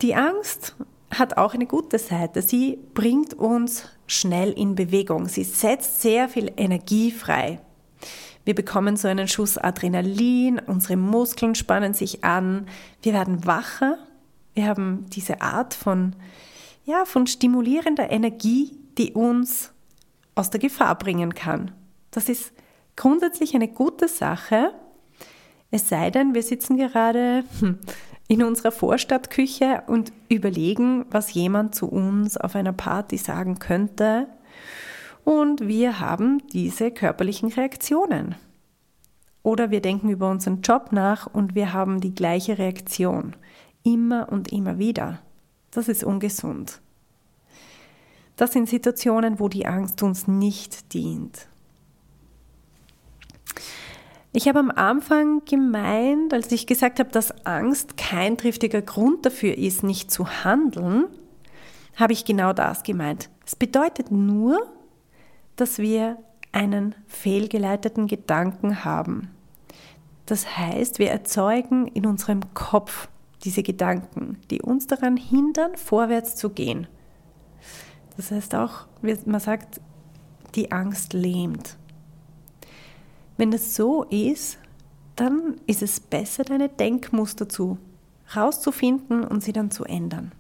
Die 0.03 0.15
Angst 0.15 0.77
hat 1.11 1.37
auch 1.39 1.55
eine 1.55 1.67
gute 1.67 1.99
Seite. 1.99 2.43
Sie 2.43 2.79
bringt 2.95 3.35
uns 3.35 3.89
schnell 4.07 4.53
in 4.53 4.75
Bewegung. 4.75 5.27
Sie 5.29 5.45
setzt 5.45 6.03
sehr 6.03 6.29
viel 6.29 6.53
Energie 6.57 7.11
frei. 7.11 7.61
Wir 8.47 8.55
bekommen 8.55 8.97
so 8.97 9.09
einen 9.09 9.29
Schuss 9.29 9.59
Adrenalin, 9.59 10.61
unsere 10.67 10.97
Muskeln 10.97 11.55
spannen 11.55 11.95
sich 11.95 12.25
an, 12.25 12.67
wir 13.03 13.13
werden 13.13 13.45
wacher, 13.45 13.99
wir 14.55 14.67
haben 14.67 15.05
diese 15.11 15.43
Art 15.43 15.75
von 15.75 16.15
ja, 16.85 17.05
von 17.05 17.27
stimulierender 17.27 18.11
Energie, 18.11 18.79
die 18.97 19.13
uns 19.13 19.73
aus 20.37 20.51
der 20.51 20.61
Gefahr 20.61 20.97
bringen 20.97 21.35
kann. 21.35 21.73
Das 22.13 22.29
ist 22.29 22.53
grundsätzlich 22.95 23.57
eine 23.57 23.67
gute 23.67 24.07
Sache, 24.07 24.73
es 25.73 25.89
sei 25.89 26.11
denn, 26.11 26.33
wir 26.33 26.45
sitzen 26.45 26.77
gerade 26.77 27.43
hm, 27.59 27.79
in 28.29 28.45
unserer 28.45 28.71
Vorstadtküche 28.71 29.83
und 29.89 30.13
überlegen, 30.29 31.05
was 31.11 31.35
jemand 31.35 31.75
zu 31.75 31.89
uns 31.89 32.37
auf 32.37 32.55
einer 32.55 32.73
Party 32.73 33.19
sagen 33.19 33.59
könnte. 33.59 34.29
Und 35.27 35.67
wir 35.67 35.99
haben 35.99 36.47
diese 36.53 36.93
körperlichen 36.93 37.53
Reaktionen. 37.53 38.37
Oder 39.43 39.73
wir 39.73 39.81
denken 39.81 40.09
über 40.09 40.31
unseren 40.31 40.61
Job 40.61 40.93
nach 40.93 41.27
und 41.27 41.57
wir 41.57 41.73
haben 41.73 42.01
die 42.01 42.15
gleiche 42.15 42.59
Reaktion. 42.59 43.35
Immer 43.83 44.29
und 44.31 44.53
immer 44.53 44.79
wieder. 44.79 45.19
Das 45.73 45.89
ist 45.89 46.05
ungesund. 46.05 46.81
Das 48.37 48.53
sind 48.53 48.69
Situationen, 48.69 49.41
wo 49.41 49.49
die 49.49 49.67
Angst 49.67 50.01
uns 50.05 50.29
nicht 50.29 50.95
dient. 50.95 51.49
Ich 54.33 54.47
habe 54.47 54.61
am 54.61 54.71
Anfang 54.71 55.45
gemeint, 55.45 56.33
als 56.35 56.53
ich 56.53 56.69
gesagt 56.69 57.01
habe, 57.01 57.11
dass 57.11 57.45
Angst 57.45 57.97
kein 57.97 58.39
triftiger 58.39 58.81
Grund 58.81 59.27
dafür 59.27 59.59
ist, 59.59 59.83
nicht 59.83 60.13
zu 60.13 60.45
handeln, 60.45 61.07
habe 61.97 62.13
ich 62.13 62.25
genau 62.25 62.53
das 62.53 62.85
gemeint. 62.85 63.29
Es 63.45 63.57
bedeutet 63.57 64.13
nur, 64.13 64.76
dass 65.57 65.79
wir 65.79 66.19
einen 66.53 66.95
fehlgeleiteten 67.07 68.07
Gedanken 68.07 68.85
haben. 68.85 69.31
Das 70.27 70.57
heißt, 70.57 70.99
wir 70.99 71.11
erzeugen 71.11 71.87
in 71.89 72.07
unserem 72.07 72.55
Kopf 72.55 73.09
diese 73.45 73.63
Gedanken, 73.63 74.39
die 74.51 74.63
uns 74.63 74.87
daran 74.87 75.17
hindern, 75.17 75.77
vorwärts 75.77 76.37
zu 76.37 76.51
gehen. 76.51 76.87
Das 78.17 78.31
heißt 78.31 78.55
auch, 78.55 78.87
man 79.03 79.41
sagt, 79.41 79.81
die 80.55 80.73
Angst 80.73 81.13
lähmt. 81.13 81.77
Wenn 83.37 83.53
es 83.53 83.77
so 83.77 84.05
ist, 84.05 84.59
dann 85.15 85.61
ist 85.67 85.83
es 85.83 86.01
besser, 86.01 86.45
deine 86.45 86.69
Denkmuster 86.69 87.49
zu 87.49 87.79
rauszufinden 88.35 89.25
und 89.25 89.43
sie 89.43 89.53
dann 89.53 89.71
zu 89.71 89.85
ändern. 89.85 90.33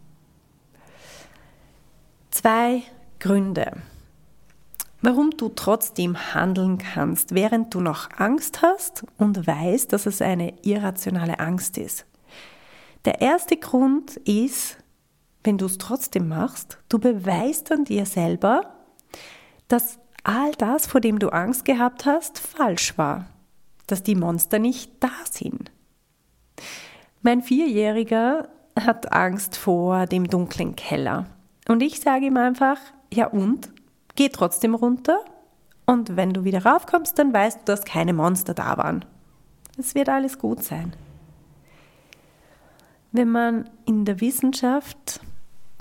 Zwei 2.31 2.83
Gründe, 3.21 3.73
warum 5.07 5.31
du 5.31 5.49
trotzdem 5.51 6.35
handeln 6.35 6.79
kannst, 6.79 7.33
während 7.33 7.73
du 7.73 7.81
noch 7.81 8.11
Angst 8.17 8.63
hast 8.63 9.05
und 9.19 9.47
weißt, 9.47 9.93
dass 9.93 10.05
es 10.05 10.21
eine 10.21 10.55
irrationale 10.65 11.39
Angst 11.39 11.79
ist. 11.79 12.05
Der 13.05 13.21
erste 13.21 13.57
Grund 13.57 14.17
ist, 14.17 14.79
wenn 15.45 15.59
du 15.59 15.67
es 15.67 15.79
trotzdem 15.79 16.27
machst, 16.27 16.79
du 16.89 16.99
beweist 16.99 17.71
an 17.71 17.85
dir 17.85 18.05
selber, 18.05 18.63
dass 19.69 20.01
all 20.25 20.51
das, 20.59 20.89
vor 20.89 21.01
dem 21.01 21.21
du 21.21 21.29
Angst 21.29 21.65
gehabt 21.65 22.05
hast, 22.05 22.41
falsch 22.41 22.99
war, 22.99 23.27
dass 23.87 24.03
die 24.03 24.17
Monster 24.17 24.59
nicht 24.59 24.91
da 24.99 25.13
sind. 25.31 25.71
Mein 27.23 27.43
Vierjähriger 27.43 28.49
hat 28.75 29.13
Angst 29.13 29.57
vor 29.57 30.07
dem 30.07 30.27
dunklen 30.27 30.75
Keller. 30.75 31.27
Und 31.69 31.81
ich 31.81 32.01
sage 32.01 32.27
ihm 32.27 32.37
einfach, 32.37 32.79
ja 33.15 33.29
und? 33.29 33.71
Geh 34.17 34.29
trotzdem 34.31 34.75
runter 34.75 35.19
und 35.87 36.17
wenn 36.17 36.33
du 36.33 36.45
wieder 36.45 36.65
raufkommst, 36.65 37.19
dann 37.19 37.33
weißt 37.33 37.61
du, 37.61 37.65
dass 37.67 37.85
keine 37.85 38.13
Monster 38.13 38.55
da 38.55 38.77
waren. 38.77 39.05
Es 39.79 39.95
wird 39.95 40.09
alles 40.09 40.39
gut 40.39 40.63
sein. 40.65 40.95
Wenn 43.13 43.31
man 43.31 43.71
in 43.87 44.05
der 44.05 44.21
Wissenschaft, 44.21 45.21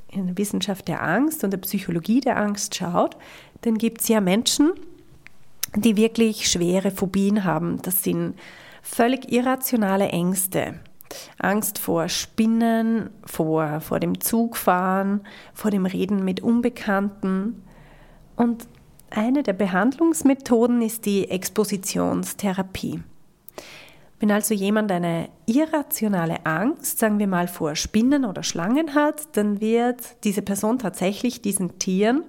in 0.10 0.28
der 0.28 0.38
Wissenschaft 0.38 0.88
der 0.88 1.02
Angst 1.02 1.44
und 1.44 1.52
der 1.52 1.58
Psychologie 1.58 2.22
der 2.22 2.38
Angst 2.38 2.76
schaut, 2.76 3.18
dann 3.62 3.78
gibt 3.78 4.02
es 4.02 4.08
ja 4.08 4.22
Menschen, 4.22 4.74
die 5.76 5.98
wirklich 5.98 6.50
schwere 6.50 6.92
Phobien 6.92 7.44
haben. 7.44 7.82
Das 7.82 8.04
sind 8.04 8.36
völlig 8.82 9.32
irrationale 9.32 10.10
Ängste. 10.10 10.80
Angst 11.40 11.80
vor 11.80 12.10
Spinnen, 12.10 13.10
vor, 13.26 13.80
vor 13.82 14.00
dem 14.00 14.20
Zugfahren, 14.22 15.22
vor 15.54 15.72
dem 15.72 15.86
Reden 15.86 16.24
mit 16.24 16.42
Unbekannten. 16.42 17.64
Und 18.36 18.68
eine 19.10 19.44
der 19.44 19.54
Behandlungsmethoden 19.54 20.82
ist 20.82 21.06
die 21.06 21.30
Expositionstherapie. 21.30 23.02
Wenn 24.20 24.32
also 24.32 24.54
jemand 24.54 24.92
eine 24.92 25.30
irrationale 25.46 26.46
Angst, 26.46 27.00
sagen 27.00 27.20
wir 27.20 27.28
mal 27.28 27.48
vor 27.48 27.76
Spinnen 27.76 28.26
oder 28.26 28.44
Schlangen 28.44 28.96
hat, 28.96 29.36
dann 29.38 29.62
wird 29.62 30.24
diese 30.24 30.42
Person 30.42 30.80
tatsächlich 30.80 31.42
diesen 31.42 31.80
Tieren 31.80 32.24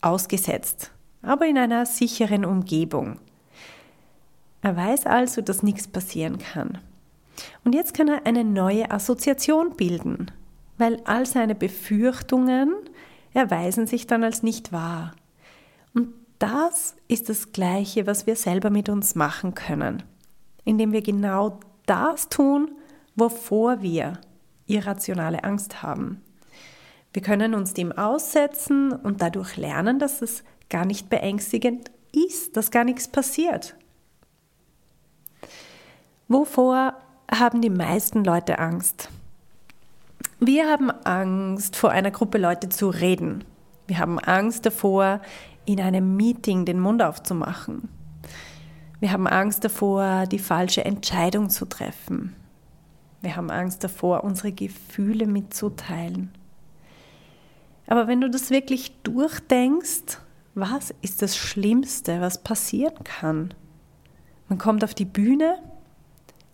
ausgesetzt, 0.00 0.90
aber 1.22 1.46
in 1.46 1.58
einer 1.58 1.84
sicheren 1.86 2.44
Umgebung. 2.44 3.18
Er 4.62 4.76
weiß 4.76 5.06
also, 5.06 5.42
dass 5.42 5.62
nichts 5.62 5.86
passieren 5.86 6.38
kann. 6.38 6.78
Und 7.64 7.74
jetzt 7.74 7.94
kann 7.94 8.08
er 8.08 8.26
eine 8.26 8.42
neue 8.42 8.90
Assoziation 8.90 9.76
bilden, 9.76 10.30
weil 10.78 11.00
all 11.04 11.26
seine 11.26 11.54
Befürchtungen 11.54 12.74
erweisen 13.32 13.86
sich 13.86 14.06
dann 14.06 14.24
als 14.24 14.42
nicht 14.42 14.72
wahr. 14.72 15.12
Das 16.38 16.94
ist 17.08 17.28
das 17.28 17.52
Gleiche, 17.52 18.06
was 18.06 18.26
wir 18.26 18.36
selber 18.36 18.70
mit 18.70 18.88
uns 18.88 19.14
machen 19.14 19.54
können, 19.54 20.02
indem 20.64 20.92
wir 20.92 21.02
genau 21.02 21.58
das 21.86 22.28
tun, 22.28 22.70
wovor 23.16 23.82
wir 23.82 24.20
irrationale 24.66 25.42
Angst 25.42 25.82
haben. 25.82 26.22
Wir 27.12 27.22
können 27.22 27.54
uns 27.54 27.74
dem 27.74 27.90
aussetzen 27.90 28.92
und 28.92 29.22
dadurch 29.22 29.56
lernen, 29.56 29.98
dass 29.98 30.22
es 30.22 30.44
gar 30.70 30.84
nicht 30.84 31.08
beängstigend 31.08 31.90
ist, 32.12 32.56
dass 32.56 32.70
gar 32.70 32.84
nichts 32.84 33.08
passiert. 33.08 33.74
Wovor 36.28 36.94
haben 37.30 37.62
die 37.62 37.70
meisten 37.70 38.22
Leute 38.22 38.58
Angst? 38.58 39.08
Wir 40.38 40.70
haben 40.70 40.90
Angst, 40.90 41.74
vor 41.74 41.90
einer 41.90 42.10
Gruppe 42.10 42.38
Leute 42.38 42.68
zu 42.68 42.90
reden. 42.90 43.44
Wir 43.86 43.98
haben 43.98 44.18
Angst 44.18 44.66
davor, 44.66 45.20
in 45.68 45.82
einem 45.82 46.16
Meeting 46.16 46.64
den 46.64 46.80
Mund 46.80 47.02
aufzumachen. 47.02 47.90
Wir 49.00 49.12
haben 49.12 49.26
Angst 49.26 49.64
davor, 49.64 50.26
die 50.26 50.38
falsche 50.38 50.82
Entscheidung 50.82 51.50
zu 51.50 51.66
treffen. 51.66 52.34
Wir 53.20 53.36
haben 53.36 53.50
Angst 53.50 53.84
davor, 53.84 54.24
unsere 54.24 54.50
Gefühle 54.50 55.26
mitzuteilen. 55.26 56.30
Aber 57.86 58.06
wenn 58.08 58.22
du 58.22 58.30
das 58.30 58.48
wirklich 58.50 58.92
durchdenkst, 59.02 60.18
was 60.54 60.94
ist 61.02 61.20
das 61.20 61.36
Schlimmste, 61.36 62.22
was 62.22 62.42
passieren 62.42 63.04
kann? 63.04 63.52
Man 64.48 64.58
kommt 64.58 64.82
auf 64.82 64.94
die 64.94 65.04
Bühne 65.04 65.58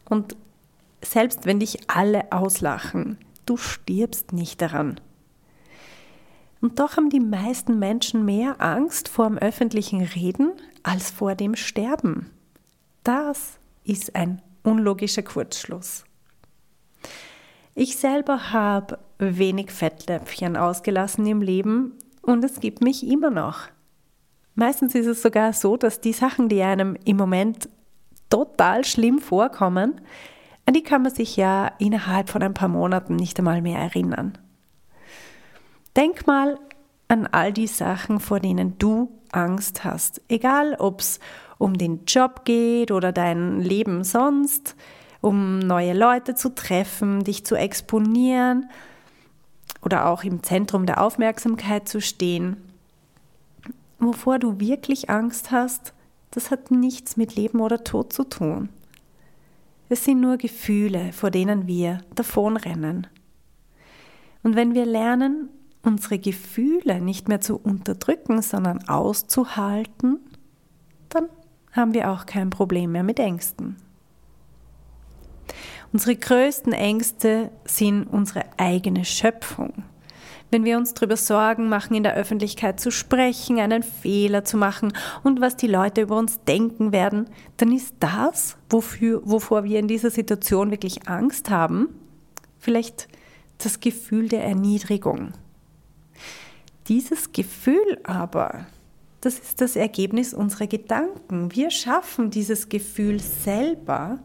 und 0.07 0.37
selbst 1.03 1.47
wenn 1.47 1.61
dich 1.61 1.89
alle 1.89 2.33
auslachen, 2.33 3.19
du 3.47 3.57
stirbst 3.57 4.33
nicht 4.33 4.61
daran. 4.61 5.01
Und 6.65 6.79
doch 6.79 6.97
haben 6.97 7.11
die 7.11 7.21
meisten 7.21 7.79
Menschen 7.79 8.25
mehr 8.25 8.59
Angst 8.59 9.11
vor 9.11 9.27
dem 9.27 9.37
öffentlichen 9.37 10.01
Reden 10.01 10.53
als 10.83 11.11
vor 11.11 11.35
dem 11.35 11.57
Sterben. 11.57 12.31
Das 13.03 13.59
ist 13.85 14.17
ein 14.17 14.41
unlogischer 14.63 15.23
Kurzschluss. 15.23 16.05
Ich 17.75 17.99
selber 17.99 18.51
habe 18.51 18.99
wenig 19.19 19.73
Fettläpfchen 19.73 20.57
ausgelassen 20.57 21.27
im 21.27 21.43
Leben 21.43 21.99
und 22.23 22.43
es 22.43 22.61
gibt 22.61 22.81
mich 22.81 23.07
immer 23.07 23.29
noch. 23.29 23.69
Meistens 24.55 24.95
ist 24.95 25.07
es 25.07 25.21
sogar 25.21 25.53
so, 25.53 25.77
dass 25.77 26.01
die 26.01 26.15
Sachen, 26.15 26.49
die 26.49 26.63
einem 26.63 26.97
im 27.05 27.19
Moment 27.19 27.69
total 28.31 28.87
schlimm 28.87 29.19
vorkommen, 29.19 30.01
an 30.65 30.73
die 30.73 30.83
kann 30.83 31.03
man 31.03 31.15
sich 31.15 31.37
ja 31.37 31.73
innerhalb 31.79 32.31
von 32.31 32.43
ein 32.43 32.55
paar 32.55 32.69
Monaten 32.69 33.17
nicht 33.17 33.39
einmal 33.39 33.61
mehr 33.61 33.81
erinnern. 33.81 34.39
Denk 35.97 36.27
mal 36.27 36.59
an 37.09 37.27
all 37.27 37.53
die 37.53 37.67
Sachen, 37.67 38.19
vor 38.19 38.41
denen 38.41 38.79
du 38.79 39.11
Angst 39.31 39.85
hast. 39.85 40.21
Egal, 40.29 40.75
ob 40.79 41.01
es 41.01 41.21
um 41.59 41.79
den 41.79 42.05
Job 42.05 42.45
geht 42.45 42.91
oder 42.91 43.13
dein 43.13 43.61
Leben 43.61 44.03
sonst, 44.05 44.75
um 45.21 45.59
neue 45.59 45.95
Leute 45.95 46.35
zu 46.35 46.55
treffen, 46.55 47.25
dich 47.25 47.45
zu 47.45 47.55
exponieren 47.55 48.69
oder 49.83 50.07
auch 50.09 50.25
im 50.25 50.43
Zentrum 50.43 50.87
der 50.87 51.01
Aufmerksamkeit 51.01 51.89
zu 51.89 52.01
stehen. 52.01 52.57
Wovor 53.99 54.39
du 54.39 54.59
wirklich 54.59 55.11
Angst 55.11 55.51
hast, 55.51 55.95
das 56.31 56.51
hat 56.51 56.71
nichts 56.71 57.17
mit 57.17 57.37
Leben 57.37 57.61
oder 57.61 57.85
Tod 57.85 58.13
zu 58.13 58.25
tun. 58.25 58.69
Es 59.89 60.05
sind 60.05 60.21
nur 60.21 60.39
Gefühle, 60.39 61.13
vor 61.13 61.31
denen 61.31 61.67
wir 61.67 62.01
davonrennen. 62.15 63.07
Und 64.43 64.57
wenn 64.57 64.75
wir 64.75 64.85
lernen, 64.85 65.49
unsere 65.85 66.19
Gefühle 66.19 67.01
nicht 67.01 67.29
mehr 67.29 67.41
zu 67.41 67.57
unterdrücken, 67.57 68.43
sondern 68.43 68.89
auszuhalten, 68.89 70.19
dann 71.09 71.29
haben 71.73 71.95
wir 71.95 72.11
auch 72.11 72.27
kein 72.27 72.51
Problem 72.51 72.93
mehr 72.93 73.03
mit 73.03 73.19
Ängsten. 73.19 73.77
Unsere 75.93 76.17
größten 76.17 76.73
Ängste 76.73 77.51
sind 77.67 78.07
unsere 78.07 78.45
eigene 78.57 79.05
Schöpfung. 79.05 79.85
Wenn 80.51 80.65
wir 80.65 80.77
uns 80.77 80.95
darüber 80.95 81.17
Sorgen 81.17 81.69
machen, 81.69 81.95
in 81.95 82.03
der 82.03 82.15
Öffentlichkeit 82.15 82.81
zu 82.81 82.91
sprechen, 82.91 83.59
einen 83.59 83.83
Fehler 83.83 84.45
zu 84.45 84.57
machen 84.57 84.93
und 85.23 85.41
was 85.41 85.57
die 85.57 85.67
Leute 85.67 86.03
über 86.03 86.17
uns 86.17 86.41
denken 86.45 86.93
werden, 86.93 87.29
dann 87.57 87.73
ist 87.73 87.95
das, 88.01 88.57
wofür, 88.71 89.23
wovor 89.25 89.65
wir 89.65 89.79
in 89.79 89.89
dieser 89.89 90.11
Situation 90.11 90.71
wirklich 90.71 91.09
Angst 91.09 91.51
haben, 91.51 91.89
vielleicht 92.59 93.09
das 93.59 93.81
Gefühl 93.81 94.29
der 94.29 94.45
Erniedrigung. 94.45 95.33
Dieses 96.89 97.33
Gefühl 97.33 97.99
aber, 98.03 98.67
das 99.21 99.39
ist 99.39 99.61
das 99.61 99.77
Ergebnis 99.77 100.35
unserer 100.35 100.67
Gedanken. 100.67 101.55
Wir 101.55 101.71
schaffen 101.71 102.31
dieses 102.31 102.69
Gefühl 102.69 103.21
selber 103.21 104.21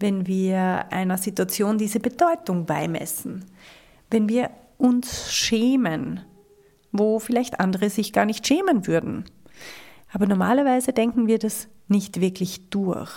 wenn 0.00 0.26
wir 0.26 0.86
einer 0.90 1.18
Situation 1.18 1.78
diese 1.78 2.00
Bedeutung 2.00 2.66
beimessen, 2.66 3.44
wenn 4.10 4.28
wir 4.28 4.50
uns 4.76 5.32
schämen, 5.32 6.20
wo 6.92 7.18
vielleicht 7.18 7.60
andere 7.60 7.90
sich 7.90 8.12
gar 8.12 8.24
nicht 8.24 8.46
schämen 8.46 8.86
würden. 8.86 9.24
Aber 10.12 10.26
normalerweise 10.26 10.92
denken 10.92 11.26
wir 11.26 11.38
das 11.38 11.68
nicht 11.88 12.20
wirklich 12.20 12.70
durch. 12.70 13.12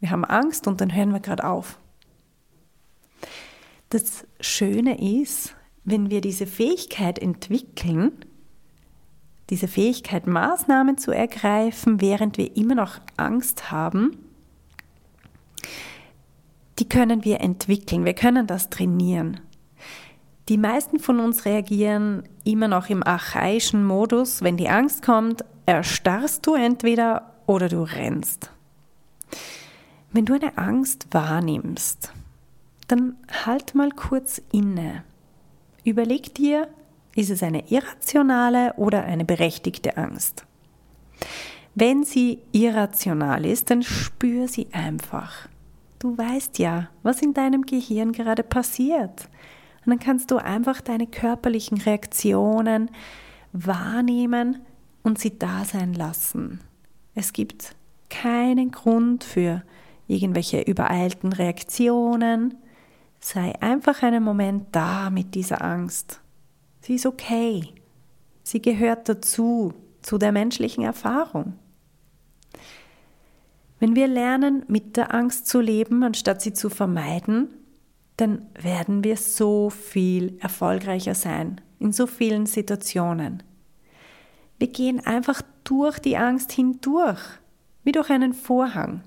Wir 0.00 0.10
haben 0.10 0.24
Angst 0.24 0.66
und 0.66 0.80
dann 0.80 0.94
hören 0.94 1.12
wir 1.12 1.20
gerade 1.20 1.44
auf. 1.44 1.78
Das 3.90 4.26
Schöne 4.40 5.20
ist, 5.20 5.54
wenn 5.84 6.10
wir 6.10 6.20
diese 6.20 6.46
Fähigkeit 6.46 7.18
entwickeln, 7.18 8.12
diese 9.50 9.68
Fähigkeit, 9.68 10.26
Maßnahmen 10.26 10.96
zu 10.98 11.10
ergreifen, 11.10 12.00
während 12.00 12.38
wir 12.38 12.56
immer 12.56 12.74
noch 12.74 13.00
Angst 13.16 13.70
haben, 13.70 14.16
die 16.78 16.88
können 16.88 17.24
wir 17.24 17.40
entwickeln, 17.40 18.04
wir 18.04 18.14
können 18.14 18.46
das 18.46 18.70
trainieren. 18.70 19.40
Die 20.48 20.58
meisten 20.58 20.98
von 20.98 21.20
uns 21.20 21.44
reagieren 21.44 22.24
immer 22.44 22.66
noch 22.66 22.88
im 22.88 23.02
archaischen 23.02 23.84
Modus. 23.84 24.42
Wenn 24.42 24.56
die 24.56 24.68
Angst 24.68 25.02
kommt, 25.04 25.44
erstarrst 25.66 26.46
du 26.46 26.54
entweder 26.54 27.32
oder 27.46 27.68
du 27.68 27.82
rennst. 27.82 28.50
Wenn 30.12 30.24
du 30.24 30.34
eine 30.34 30.58
Angst 30.58 31.06
wahrnimmst, 31.12 32.12
dann 32.88 33.16
halt 33.44 33.74
mal 33.74 33.90
kurz 33.92 34.42
inne. 34.50 35.04
Überleg 35.84 36.34
dir, 36.34 36.68
ist 37.14 37.30
es 37.30 37.42
eine 37.42 37.70
irrationale 37.70 38.74
oder 38.74 39.04
eine 39.04 39.24
berechtigte 39.24 39.96
Angst? 39.96 40.46
Wenn 41.74 42.04
sie 42.04 42.40
irrational 42.52 43.46
ist, 43.46 43.70
dann 43.70 43.82
spür 43.82 44.48
sie 44.48 44.68
einfach. 44.72 45.48
Du 45.98 46.16
weißt 46.16 46.58
ja, 46.58 46.88
was 47.02 47.22
in 47.22 47.32
deinem 47.32 47.62
Gehirn 47.62 48.12
gerade 48.12 48.42
passiert. 48.42 49.28
Und 49.84 49.90
dann 49.90 49.98
kannst 49.98 50.30
du 50.30 50.36
einfach 50.36 50.80
deine 50.80 51.06
körperlichen 51.06 51.78
Reaktionen 51.78 52.90
wahrnehmen 53.52 54.60
und 55.02 55.18
sie 55.18 55.38
da 55.38 55.64
sein 55.64 55.94
lassen. 55.94 56.60
Es 57.14 57.32
gibt 57.32 57.74
keinen 58.08 58.70
Grund 58.70 59.24
für 59.24 59.62
irgendwelche 60.06 60.60
übereilten 60.60 61.32
Reaktionen. 61.32 62.54
Sei 63.24 63.54
einfach 63.60 64.02
einen 64.02 64.24
Moment 64.24 64.66
da 64.72 65.08
mit 65.08 65.36
dieser 65.36 65.62
Angst. 65.62 66.20
Sie 66.80 66.96
ist 66.96 67.06
okay. 67.06 67.72
Sie 68.42 68.60
gehört 68.60 69.08
dazu, 69.08 69.72
zu 70.02 70.18
der 70.18 70.32
menschlichen 70.32 70.82
Erfahrung. 70.82 71.54
Wenn 73.78 73.94
wir 73.94 74.08
lernen, 74.08 74.64
mit 74.66 74.96
der 74.96 75.14
Angst 75.14 75.46
zu 75.46 75.60
leben, 75.60 76.02
anstatt 76.02 76.42
sie 76.42 76.52
zu 76.52 76.68
vermeiden, 76.68 77.48
dann 78.16 78.44
werden 78.60 79.04
wir 79.04 79.16
so 79.16 79.70
viel 79.70 80.36
erfolgreicher 80.40 81.14
sein 81.14 81.60
in 81.78 81.92
so 81.92 82.08
vielen 82.08 82.46
Situationen. 82.46 83.44
Wir 84.58 84.66
gehen 84.66 84.98
einfach 85.06 85.42
durch 85.62 86.00
die 86.00 86.16
Angst 86.16 86.50
hindurch, 86.50 87.20
wie 87.84 87.92
durch 87.92 88.10
einen 88.10 88.34
Vorhang. 88.34 89.02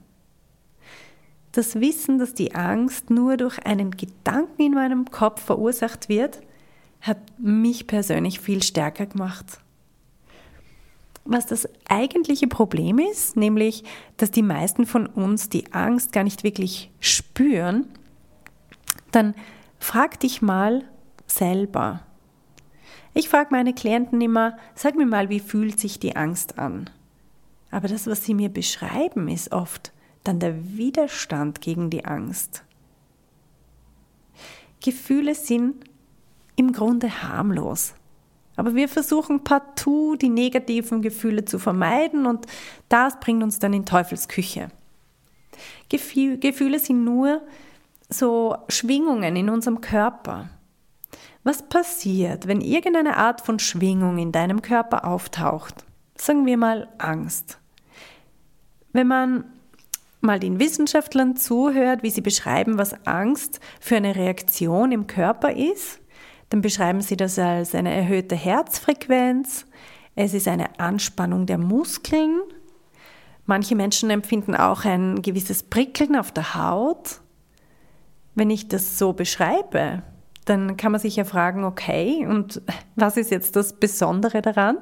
Das 1.55 1.79
Wissen, 1.79 2.19
dass 2.19 2.33
die 2.33 2.53
Angst 2.53 3.09
nur 3.09 3.37
durch 3.37 3.65
einen 3.65 3.91
Gedanken 3.91 4.61
in 4.61 4.73
meinem 4.73 5.09
Kopf 5.09 5.41
verursacht 5.41 6.09
wird, 6.09 6.41
hat 7.01 7.17
mich 7.37 7.87
persönlich 7.87 8.39
viel 8.39 8.61
stärker 8.61 9.05
gemacht 9.05 9.59
was 11.25 11.47
das 11.47 11.67
eigentliche 11.89 12.47
Problem 12.47 12.99
ist, 12.99 13.35
nämlich, 13.35 13.83
dass 14.17 14.29
die 14.29 14.43
meisten 14.43 14.85
von 14.85 15.07
uns 15.07 15.49
die 15.49 15.73
Angst 15.73 16.13
gar 16.13 16.23
nicht 16.23 16.43
wirklich 16.43 16.91
spüren, 16.99 17.87
dann 19.11 19.33
frag 19.79 20.19
dich 20.19 20.43
mal 20.43 20.85
selber. 21.25 22.01
Ich 23.15 23.27
frage 23.27 23.49
meine 23.51 23.73
Klienten 23.73 24.21
immer, 24.21 24.57
sag 24.75 24.95
mir 24.95 25.07
mal, 25.07 25.29
wie 25.29 25.39
fühlt 25.39 25.79
sich 25.79 25.99
die 25.99 26.15
Angst 26.15 26.59
an? 26.59 26.89
Aber 27.71 27.87
das, 27.87 28.07
was 28.07 28.23
sie 28.23 28.35
mir 28.35 28.49
beschreiben, 28.49 29.27
ist 29.27 29.51
oft 29.51 29.91
dann 30.27 30.39
der 30.39 30.77
Widerstand 30.77 31.61
gegen 31.61 31.89
die 31.89 32.05
Angst. 32.05 32.63
Gefühle 34.83 35.35
sind 35.35 35.85
im 36.55 36.71
Grunde 36.71 37.23
harmlos. 37.23 37.95
Aber 38.55 38.75
wir 38.75 38.87
versuchen 38.87 39.43
partout 39.43 40.15
die 40.15 40.29
negativen 40.29 41.01
Gefühle 41.01 41.43
zu 41.43 41.59
vermeiden 41.59 42.25
und 42.25 42.45
das 42.87 43.19
bringt 43.19 43.43
uns 43.43 43.59
dann 43.59 43.73
in 43.73 43.85
Teufelsküche. 43.85 44.69
Gefühle 45.89 46.79
sind 46.79 47.03
nur 47.03 47.41
so 48.09 48.55
Schwingungen 48.69 49.35
in 49.35 49.49
unserem 49.49 49.81
Körper. 49.81 50.49
Was 51.43 51.67
passiert, 51.67 52.47
wenn 52.47 52.61
irgendeine 52.61 53.17
Art 53.17 53.41
von 53.41 53.59
Schwingung 53.59 54.17
in 54.17 54.31
deinem 54.31 54.61
Körper 54.61 55.05
auftaucht? 55.05 55.85
Sagen 56.17 56.45
wir 56.45 56.57
mal 56.57 56.87
Angst. 56.97 57.59
Wenn 58.93 59.07
man 59.07 59.43
mal 60.25 60.39
den 60.39 60.59
Wissenschaftlern 60.59 61.35
zuhört, 61.35 62.03
wie 62.03 62.09
sie 62.09 62.21
beschreiben, 62.21 62.77
was 62.77 63.05
Angst 63.05 63.59
für 63.79 63.95
eine 63.97 64.15
Reaktion 64.15 64.91
im 64.91 65.07
Körper 65.07 65.53
ist, 65.53 65.99
dann 66.49 66.61
beschreiben 66.61 67.01
sie 67.01 67.17
das 67.17 67.39
als 67.39 67.73
eine 67.73 67.93
erhöhte 67.93 68.35
Herzfrequenz, 68.35 69.65
es 70.15 70.33
ist 70.33 70.47
eine 70.47 70.79
Anspannung 70.79 71.45
der 71.45 71.57
Muskeln, 71.57 72.39
manche 73.45 73.75
Menschen 73.75 74.09
empfinden 74.09 74.55
auch 74.55 74.85
ein 74.85 75.21
gewisses 75.21 75.63
Prickeln 75.63 76.15
auf 76.15 76.31
der 76.31 76.55
Haut. 76.55 77.21
Wenn 78.33 78.49
ich 78.49 78.67
das 78.67 78.97
so 78.97 79.13
beschreibe, 79.13 80.03
dann 80.45 80.77
kann 80.77 80.91
man 80.91 81.01
sich 81.01 81.15
ja 81.15 81.23
fragen, 81.23 81.63
okay, 81.63 82.25
und 82.27 82.61
was 82.95 83.17
ist 83.17 83.31
jetzt 83.31 83.55
das 83.55 83.73
Besondere 83.73 84.41
daran? 84.41 84.77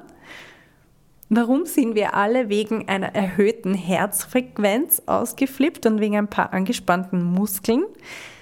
Warum 1.36 1.66
sind 1.66 1.96
wir 1.96 2.14
alle 2.14 2.48
wegen 2.48 2.88
einer 2.88 3.12
erhöhten 3.16 3.74
Herzfrequenz 3.74 5.02
ausgeflippt 5.06 5.84
und 5.84 5.98
wegen 5.98 6.16
ein 6.16 6.28
paar 6.28 6.52
angespannten 6.52 7.24
Muskeln? 7.24 7.82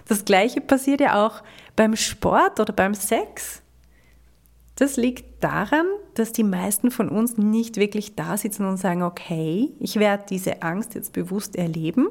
Das 0.07 0.26
gleiche 0.26 0.61
passiert 0.61 1.00
ja 1.00 1.24
auch 1.24 1.42
beim 1.74 1.96
Sport 1.96 2.61
oder 2.61 2.74
beim 2.74 2.92
Sex. 2.92 3.62
Das 4.74 4.98
liegt 4.98 5.42
daran, 5.42 5.87
dass 6.12 6.33
die 6.33 6.44
meisten 6.44 6.90
von 6.90 7.09
uns 7.09 7.38
nicht 7.38 7.78
wirklich 7.78 8.14
da 8.14 8.37
sitzen 8.37 8.66
und 8.66 8.76
sagen, 8.76 9.02
okay, 9.02 9.70
ich 9.81 9.96
werde 9.96 10.24
diese 10.28 10.61
Angst 10.61 10.94
jetzt 10.94 11.14
bewusst 11.14 11.57
erleben. 11.57 12.09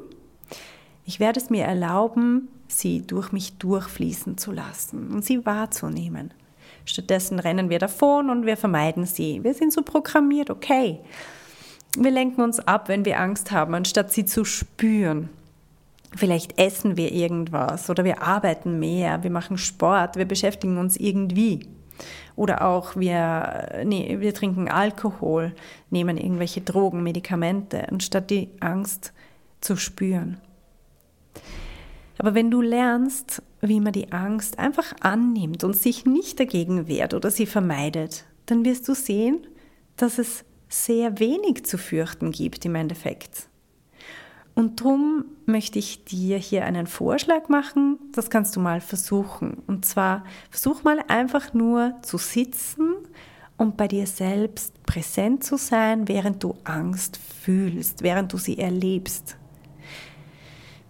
Ich 1.04 1.20
werde 1.20 1.38
es 1.38 1.48
mir 1.48 1.62
erlauben, 1.62 2.48
sie 2.66 3.06
durch 3.06 3.30
mich 3.30 3.56
durchfließen 3.58 4.36
zu 4.36 4.50
lassen 4.50 5.12
und 5.12 5.24
sie 5.24 5.46
wahrzunehmen. 5.46 6.34
Stattdessen 6.84 7.38
rennen 7.38 7.70
wir 7.70 7.78
davon 7.78 8.30
und 8.30 8.46
wir 8.46 8.56
vermeiden 8.56 9.06
sie. 9.06 9.42
Wir 9.44 9.54
sind 9.54 9.72
so 9.72 9.82
programmiert, 9.82 10.50
okay. 10.50 11.00
Wir 11.96 12.10
lenken 12.10 12.40
uns 12.40 12.58
ab, 12.60 12.88
wenn 12.88 13.04
wir 13.04 13.20
Angst 13.20 13.50
haben, 13.50 13.74
anstatt 13.74 14.12
sie 14.12 14.24
zu 14.24 14.44
spüren. 14.44 15.28
Vielleicht 16.14 16.58
essen 16.58 16.96
wir 16.96 17.12
irgendwas 17.12 17.88
oder 17.88 18.04
wir 18.04 18.22
arbeiten 18.22 18.78
mehr, 18.78 19.22
wir 19.22 19.30
machen 19.30 19.56
Sport, 19.56 20.16
wir 20.16 20.26
beschäftigen 20.26 20.78
uns 20.78 20.96
irgendwie. 20.96 21.66
Oder 22.36 22.66
auch 22.66 22.96
wir, 22.96 23.82
nee, 23.84 24.16
wir 24.20 24.34
trinken 24.34 24.68
Alkohol, 24.68 25.54
nehmen 25.90 26.16
irgendwelche 26.16 26.62
Drogen, 26.62 27.02
Medikamente, 27.02 27.88
anstatt 27.88 28.30
die 28.30 28.50
Angst 28.60 29.12
zu 29.60 29.76
spüren. 29.76 30.38
Aber 32.18 32.34
wenn 32.34 32.50
du 32.50 32.60
lernst, 32.60 33.42
wie 33.60 33.80
man 33.80 33.92
die 33.92 34.12
Angst 34.12 34.58
einfach 34.58 34.92
annimmt 35.00 35.64
und 35.64 35.76
sich 35.76 36.04
nicht 36.04 36.38
dagegen 36.38 36.88
wehrt 36.88 37.14
oder 37.14 37.30
sie 37.30 37.46
vermeidet, 37.46 38.24
dann 38.46 38.64
wirst 38.64 38.88
du 38.88 38.94
sehen, 38.94 39.46
dass 39.96 40.18
es 40.18 40.44
sehr 40.68 41.18
wenig 41.18 41.64
zu 41.64 41.78
fürchten 41.78 42.32
gibt 42.32 42.64
im 42.64 42.74
Endeffekt. 42.74 43.48
Und 44.54 44.80
darum 44.80 45.24
möchte 45.46 45.78
ich 45.78 46.04
dir 46.04 46.36
hier 46.36 46.64
einen 46.64 46.86
Vorschlag 46.86 47.48
machen, 47.48 47.98
das 48.12 48.28
kannst 48.28 48.54
du 48.56 48.60
mal 48.60 48.80
versuchen. 48.80 49.62
Und 49.66 49.84
zwar 49.86 50.24
versuch 50.50 50.82
mal 50.82 51.02
einfach 51.08 51.54
nur 51.54 51.94
zu 52.02 52.18
sitzen 52.18 52.94
und 53.56 53.76
bei 53.76 53.88
dir 53.88 54.06
selbst 54.06 54.82
präsent 54.84 55.44
zu 55.44 55.56
sein, 55.56 56.08
während 56.08 56.42
du 56.42 56.56
Angst 56.64 57.16
fühlst, 57.16 58.02
während 58.02 58.32
du 58.32 58.36
sie 58.36 58.58
erlebst. 58.58 59.36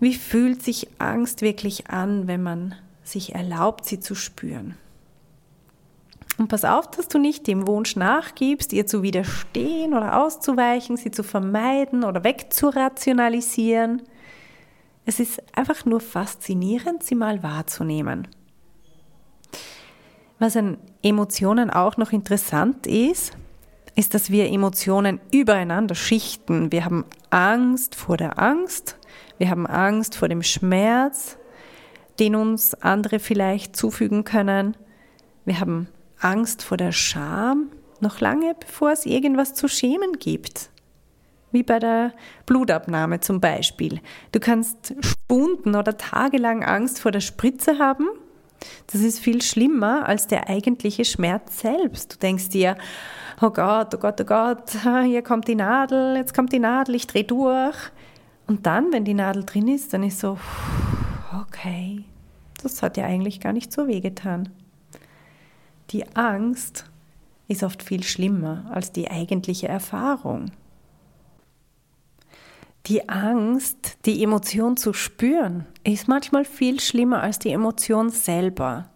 Wie 0.02 0.14
fühlt 0.14 0.64
sich 0.64 0.88
Angst 0.98 1.42
wirklich 1.42 1.88
an, 1.88 2.26
wenn 2.26 2.42
man 2.42 2.74
sich 3.04 3.36
erlaubt, 3.36 3.84
sie 3.84 4.00
zu 4.00 4.16
spüren? 4.16 4.74
Und 6.38 6.48
pass 6.48 6.64
auf, 6.64 6.90
dass 6.90 7.06
du 7.06 7.20
nicht 7.20 7.46
dem 7.46 7.68
Wunsch 7.68 7.94
nachgibst, 7.94 8.72
ihr 8.72 8.84
zu 8.84 9.04
widerstehen 9.04 9.94
oder 9.94 10.20
auszuweichen, 10.20 10.96
sie 10.96 11.12
zu 11.12 11.22
vermeiden 11.22 12.02
oder 12.02 12.24
wegzurationalisieren. 12.24 14.02
Es 15.06 15.20
ist 15.20 15.40
einfach 15.56 15.84
nur 15.84 16.00
faszinierend, 16.00 17.04
sie 17.04 17.14
mal 17.14 17.44
wahrzunehmen. 17.44 18.26
Was 20.40 20.56
an 20.56 20.78
Emotionen 21.04 21.70
auch 21.70 21.96
noch 21.96 22.10
interessant 22.10 22.88
ist, 22.88 23.36
ist, 23.94 24.14
dass 24.14 24.30
wir 24.30 24.50
Emotionen 24.50 25.20
übereinander 25.30 25.94
schichten. 25.94 26.72
Wir 26.72 26.86
haben 26.86 27.04
Angst 27.30 27.94
vor 27.94 28.16
der 28.16 28.40
Angst, 28.40 28.98
wir 29.42 29.50
haben 29.50 29.66
Angst 29.66 30.14
vor 30.14 30.28
dem 30.28 30.44
Schmerz, 30.44 31.37
den 32.20 32.37
uns 32.37 32.74
andere 32.74 33.18
vielleicht 33.18 33.74
zufügen 33.74 34.22
können. 34.22 34.76
Wir 35.44 35.59
haben 35.59 35.88
Angst 36.20 36.62
vor 36.62 36.76
der 36.76 36.92
Scham, 36.92 37.72
noch 37.98 38.20
lange 38.20 38.55
bevor 38.55 38.92
es 38.92 39.05
irgendwas 39.05 39.55
zu 39.55 39.66
schämen 39.66 40.20
gibt. 40.20 40.70
Wie 41.50 41.64
bei 41.64 41.81
der 41.81 42.12
Blutabnahme 42.46 43.18
zum 43.18 43.40
Beispiel. 43.40 44.00
Du 44.31 44.38
kannst 44.38 44.94
Stunden 45.00 45.74
oder 45.74 45.96
tagelang 45.96 46.62
Angst 46.62 47.00
vor 47.00 47.11
der 47.11 47.18
Spritze 47.18 47.81
haben. 47.81 48.07
Das 48.92 49.00
ist 49.00 49.18
viel 49.18 49.42
schlimmer 49.42 50.07
als 50.09 50.28
der 50.28 50.48
eigentliche 50.48 51.05
Schmerz 51.05 51.62
selbst. 51.62 52.12
Du 52.12 52.18
denkst 52.18 52.50
dir, 52.50 52.76
oh 53.40 53.50
Gott, 53.50 53.92
oh 53.92 53.98
Gott, 53.98 54.20
oh 54.20 54.24
Gott, 54.24 54.70
hier 55.02 55.22
kommt 55.22 55.48
die 55.48 55.57
Nadel, 55.57 56.14
jetzt 56.14 56.33
kommt 56.33 56.52
die 56.52 56.61
Nadel, 56.61 56.94
ich 56.94 57.09
drehe 57.09 57.24
durch. 57.24 57.90
Und 58.46 58.66
dann, 58.66 58.92
wenn 58.92 59.05
die 59.05 59.14
Nadel 59.14 59.44
drin 59.44 59.68
ist, 59.68 59.92
dann 59.92 60.02
ist 60.02 60.20
so, 60.20 60.38
okay, 61.40 62.05
das 62.62 62.83
hat 62.83 62.96
ja 62.96 63.05
eigentlich 63.05 63.40
gar 63.40 63.52
nicht 63.52 63.72
so 63.72 63.87
wehgetan. 63.87 64.48
Die 65.90 66.07
Angst 66.16 66.87
ist 67.48 67.62
oft 67.62 67.83
viel 67.83 68.02
schlimmer 68.02 68.64
als 68.70 68.92
die 68.92 69.11
eigentliche 69.11 69.68
Erfahrung. 69.68 70.50
Die 72.87 73.09
Angst, 73.09 73.98
die 74.07 74.22
Emotion 74.24 74.76
zu 74.76 74.92
spüren, 74.92 75.66
ist 75.85 76.09
manchmal 76.09 76.44
viel 76.44 76.81
schlimmer 76.81 77.22
als 77.22 77.38
die 77.38 77.50
Emotion 77.50 78.11
selber. 78.11 78.88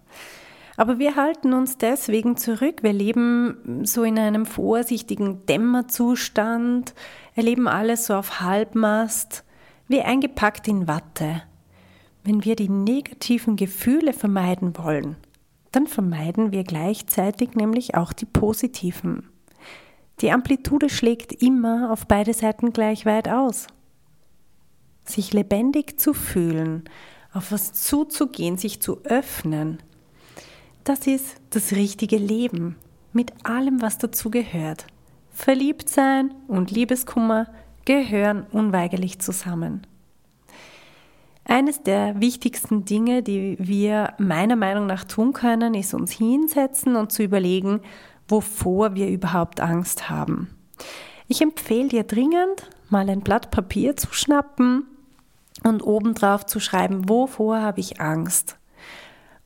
Aber 0.77 0.99
wir 0.99 1.17
halten 1.17 1.55
uns 1.55 1.79
deswegen 1.79 2.37
zurück. 2.37 2.83
Wir 2.83 2.93
leben 2.93 3.83
so 3.85 4.03
in 4.03 4.19
einem 4.19 4.45
vorsichtigen 4.45 5.47
Dämmerzustand, 5.47 6.95
erleben 7.35 7.67
alles 7.67 8.07
so 8.07 8.15
auf 8.15 8.41
Halbmast 8.41 9.45
wie 9.89 10.03
eingepackt 10.03 10.69
in 10.69 10.87
Watte. 10.87 11.43
Wenn 12.25 12.45
wir 12.45 12.57
die 12.57 12.69
negativen 12.69 13.57
Gefühle 13.57 14.13
vermeiden 14.13 14.77
wollen, 14.77 15.17
dann 15.73 15.87
vermeiden 15.87 16.53
wir 16.53 16.65
gleichzeitig 16.65 17.55
nämlich 17.55 17.95
auch 17.95 18.13
die 18.13 18.25
positiven. 18.27 19.29
Die 20.21 20.33
Amplitude 20.33 20.89
schlägt 20.89 21.33
immer 21.33 21.93
auf 21.93 22.07
beide 22.07 22.33
Seiten 22.35 22.73
gleich 22.73 23.07
weit 23.07 23.29
aus. 23.29 23.67
Sich 25.05 25.33
lebendig 25.33 26.01
zu 26.01 26.15
fühlen, 26.15 26.85
auf 27.33 27.53
was 27.53 27.75
zuzugehen, 27.75 28.57
sich 28.57 28.81
zu 28.81 29.05
öffnen, 29.05 29.79
das 30.87 31.07
ist 31.09 31.37
das 31.51 31.73
richtige 31.73 32.17
Leben 32.17 32.77
mit 33.13 33.33
allem, 33.45 33.83
was 33.83 33.99
dazu 33.99 34.31
gehört. 34.31 34.87
Verliebt 35.31 35.89
sein 35.89 36.33
und 36.47 36.71
Liebeskummer 36.71 37.49
gehören 37.85 38.47
unweigerlich 38.53 39.19
zusammen. 39.19 39.87
Eines 41.45 41.83
der 41.83 42.21
wichtigsten 42.21 42.85
Dinge, 42.85 43.23
die 43.23 43.57
wir 43.59 44.15
meiner 44.19 44.57
Meinung 44.57 44.87
nach 44.87 45.05
tun 45.05 45.33
können, 45.33 45.75
ist 45.75 45.93
uns 45.93 46.13
hinsetzen 46.13 46.95
und 46.97 47.11
zu 47.11 47.23
überlegen, 47.23 47.81
wovor 48.29 48.95
wir 48.95 49.09
überhaupt 49.09 49.61
Angst 49.61 50.09
haben. 50.09 50.51
Ich 51.27 51.43
empfehle 51.43 51.89
dir 51.89 52.05
dringend, 52.05 52.71
mal 52.91 53.09
ein 53.11 53.21
Blatt 53.21 53.51
Papier 53.51 53.97
zu 53.97 54.13
schnappen 54.13 54.87
und 55.65 55.83
obendrauf 55.83 56.47
zu 56.47 56.61
schreiben, 56.61 57.09
wovor 57.09 57.61
habe 57.61 57.81
ich 57.81 58.01
Angst. 58.01 58.56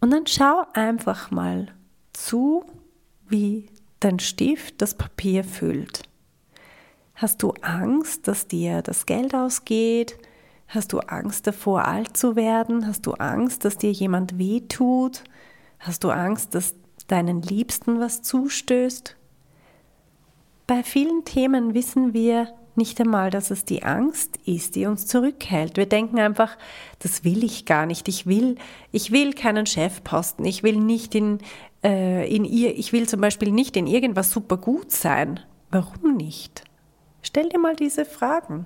Und 0.01 0.11
dann 0.11 0.27
schau 0.27 0.63
einfach 0.73 1.31
mal 1.31 1.69
zu, 2.13 2.65
wie 3.29 3.69
dein 4.01 4.19
Stift 4.19 4.81
das 4.81 4.95
Papier 4.95 5.45
füllt. 5.45 6.03
Hast 7.15 7.43
du 7.43 7.53
Angst, 7.61 8.27
dass 8.29 8.49
dir 8.49 8.81
das 8.81 9.05
Geld 9.05 9.35
ausgeht? 9.35 10.17
Hast 10.69 10.93
du 10.93 11.01
Angst 11.01 11.47
davor, 11.47 11.85
alt 11.85 12.17
zu 12.17 12.35
werden? 12.35 12.87
Hast 12.87 13.05
du 13.05 13.13
Angst, 13.13 13.65
dass 13.65 13.77
dir 13.77 13.93
jemand 13.93 14.39
wehtut? 14.39 15.23
Hast 15.79 16.05
du 16.05 16.11
Angst, 16.11 16.55
dass 16.55 16.75
deinen 17.09 17.43
Liebsten 17.43 18.01
was 18.01 18.23
zustößt? 18.23 19.17
Bei 20.67 20.83
vielen 20.83 21.25
Themen 21.25 21.75
wissen 21.75 22.15
wir 22.15 22.49
nicht 22.81 22.99
einmal, 23.01 23.31
dass 23.31 23.51
es 23.51 23.65
die 23.65 23.83
Angst 23.83 24.39
ist, 24.47 24.75
die 24.75 24.87
uns 24.87 25.07
zurückhält. 25.07 25.77
Wir 25.77 25.87
denken 25.87 26.19
einfach, 26.19 26.57
das 26.99 27.23
will 27.23 27.45
ich 27.45 27.67
gar 27.67 27.87
nicht. 27.87 28.09
Ich 28.09 28.27
will, 28.27 28.57
ich 28.91 29.13
will 29.13 29.35
keinen 29.35 29.67
Chefposten. 29.67 30.45
Ich 30.47 30.63
will 30.63 30.77
nicht 30.77 31.15
in, 31.15 31.39
äh, 31.85 32.35
in 32.35 32.45
ihr, 32.45 32.77
ich 32.77 32.93
will 32.93 33.07
zum 33.07 33.21
Beispiel 33.21 33.53
nicht 33.53 33.77
in 33.77 33.87
irgendwas 33.87 34.31
super 34.31 34.57
gut 34.57 34.91
sein. 34.91 35.41
Warum 35.71 36.17
nicht? 36.17 36.65
Stell 37.23 37.51
dir 37.51 37.59
mal 37.59 37.77
diese 37.77 38.05
Fragen. 38.07 38.65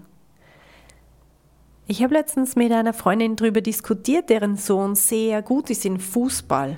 Ich 1.86 2.02
habe 2.02 2.14
letztens 2.14 2.56
mit 2.56 2.72
einer 2.72 2.94
Freundin 2.94 3.36
darüber 3.36 3.60
diskutiert, 3.60 4.30
deren 4.30 4.56
Sohn 4.56 4.94
sehr 4.94 5.42
gut 5.42 5.68
ist 5.68 5.84
in 5.84 5.98
Fußball. 5.98 6.76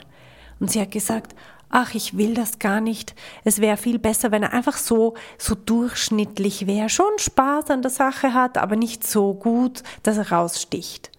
Und 0.59 0.71
sie 0.71 0.81
hat 0.81 0.91
gesagt, 0.91 1.37
ach, 1.71 1.95
ich 1.95 2.17
will 2.17 2.35
das 2.35 2.59
gar 2.59 2.81
nicht. 2.81 3.15
Es 3.45 3.61
wäre 3.61 3.77
viel 3.77 3.99
besser, 3.99 4.31
wenn 4.31 4.43
er 4.43 4.53
einfach 4.53 4.77
so, 4.77 5.15
so 5.39 5.55
durchschnittlich 5.55 6.67
wäre, 6.67 6.89
schon 6.89 7.19
Spaß 7.19 7.71
an 7.71 7.83
der 7.83 7.91
Sache 7.91 8.35
hat, 8.35 8.59
aber 8.59 8.77
nicht 8.77 9.07
so 9.07 9.35
gut, 9.35 9.83
dass 10.03 10.17
er 10.17 10.31
raussticht. 10.31 11.11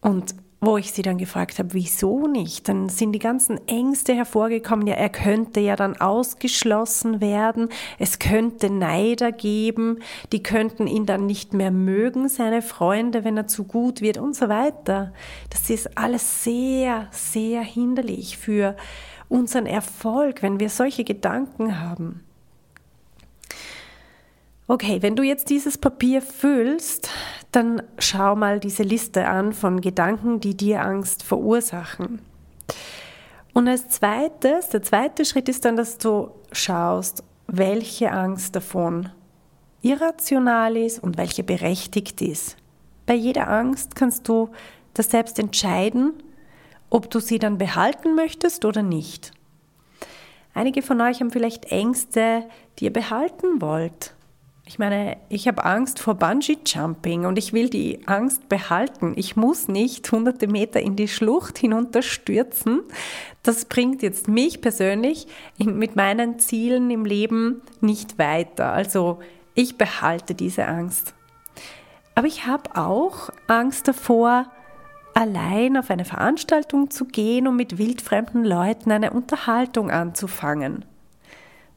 Und 0.00 0.34
wo 0.60 0.76
ich 0.76 0.90
sie 0.90 1.02
dann 1.02 1.18
gefragt 1.18 1.60
habe, 1.60 1.72
wieso 1.74 2.26
nicht, 2.26 2.68
dann 2.68 2.88
sind 2.88 3.12
die 3.12 3.20
ganzen 3.20 3.66
Ängste 3.68 4.14
hervorgekommen, 4.14 4.88
ja, 4.88 4.94
er 4.94 5.08
könnte 5.08 5.60
ja 5.60 5.76
dann 5.76 6.00
ausgeschlossen 6.00 7.20
werden, 7.20 7.68
es 8.00 8.18
könnte 8.18 8.68
Neider 8.68 9.30
geben, 9.30 10.00
die 10.32 10.42
könnten 10.42 10.88
ihn 10.88 11.06
dann 11.06 11.26
nicht 11.26 11.52
mehr 11.52 11.70
mögen, 11.70 12.28
seine 12.28 12.62
Freunde, 12.62 13.22
wenn 13.22 13.36
er 13.36 13.46
zu 13.46 13.64
gut 13.64 14.00
wird 14.00 14.18
und 14.18 14.34
so 14.34 14.48
weiter. 14.48 15.12
Das 15.50 15.70
ist 15.70 15.96
alles 15.96 16.42
sehr, 16.42 17.06
sehr 17.12 17.62
hinderlich 17.62 18.36
für 18.36 18.74
unseren 19.28 19.66
Erfolg, 19.66 20.42
wenn 20.42 20.60
wir 20.60 20.70
solche 20.70 21.04
Gedanken 21.04 21.80
haben. 21.80 22.24
Okay, 24.66 25.00
wenn 25.00 25.16
du 25.16 25.22
jetzt 25.22 25.48
dieses 25.48 25.78
Papier 25.78 26.20
füllst, 26.20 27.08
dann 27.52 27.82
schau 27.98 28.36
mal 28.36 28.60
diese 28.60 28.82
Liste 28.82 29.26
an 29.26 29.54
von 29.54 29.80
Gedanken, 29.80 30.40
die 30.40 30.56
dir 30.56 30.84
Angst 30.84 31.22
verursachen. 31.22 32.20
Und 33.54 33.66
als 33.66 33.88
zweites, 33.88 34.68
der 34.68 34.82
zweite 34.82 35.24
Schritt 35.24 35.48
ist 35.48 35.64
dann, 35.64 35.76
dass 35.76 35.96
du 35.98 36.30
schaust, 36.52 37.24
welche 37.46 38.12
Angst 38.12 38.54
davon 38.54 39.08
irrational 39.80 40.76
ist 40.76 41.02
und 41.02 41.16
welche 41.16 41.42
berechtigt 41.44 42.20
ist. 42.20 42.56
Bei 43.06 43.14
jeder 43.14 43.48
Angst 43.48 43.94
kannst 43.94 44.28
du 44.28 44.50
das 44.92 45.10
selbst 45.10 45.38
entscheiden, 45.38 46.12
ob 46.90 47.10
du 47.10 47.20
sie 47.20 47.38
dann 47.38 47.58
behalten 47.58 48.14
möchtest 48.14 48.64
oder 48.64 48.82
nicht. 48.82 49.32
Einige 50.54 50.82
von 50.82 51.00
euch 51.00 51.20
haben 51.20 51.30
vielleicht 51.30 51.66
Ängste, 51.66 52.44
die 52.78 52.86
ihr 52.86 52.92
behalten 52.92 53.60
wollt. 53.60 54.14
Ich 54.68 54.78
meine, 54.78 55.16
ich 55.30 55.48
habe 55.48 55.64
Angst 55.64 55.98
vor 55.98 56.14
Bungee-Jumping 56.16 57.24
und 57.24 57.38
ich 57.38 57.54
will 57.54 57.70
die 57.70 58.06
Angst 58.06 58.50
behalten. 58.50 59.14
Ich 59.16 59.34
muss 59.34 59.66
nicht 59.66 60.12
hunderte 60.12 60.46
Meter 60.46 60.78
in 60.78 60.94
die 60.94 61.08
Schlucht 61.08 61.56
hinunterstürzen. 61.56 62.82
Das 63.42 63.64
bringt 63.64 64.02
jetzt 64.02 64.28
mich 64.28 64.60
persönlich 64.60 65.26
mit 65.56 65.96
meinen 65.96 66.38
Zielen 66.38 66.90
im 66.90 67.06
Leben 67.06 67.62
nicht 67.80 68.18
weiter. 68.18 68.72
Also 68.72 69.20
ich 69.54 69.78
behalte 69.78 70.34
diese 70.34 70.66
Angst. 70.66 71.14
Aber 72.14 72.26
ich 72.26 72.46
habe 72.46 72.76
auch 72.76 73.30
Angst 73.46 73.88
davor, 73.88 74.50
allein 75.18 75.76
auf 75.76 75.90
eine 75.90 76.04
Veranstaltung 76.04 76.90
zu 76.90 77.04
gehen 77.04 77.48
und 77.48 77.56
mit 77.56 77.76
wildfremden 77.76 78.44
Leuten 78.44 78.92
eine 78.92 79.10
Unterhaltung 79.10 79.90
anzufangen. 79.90 80.84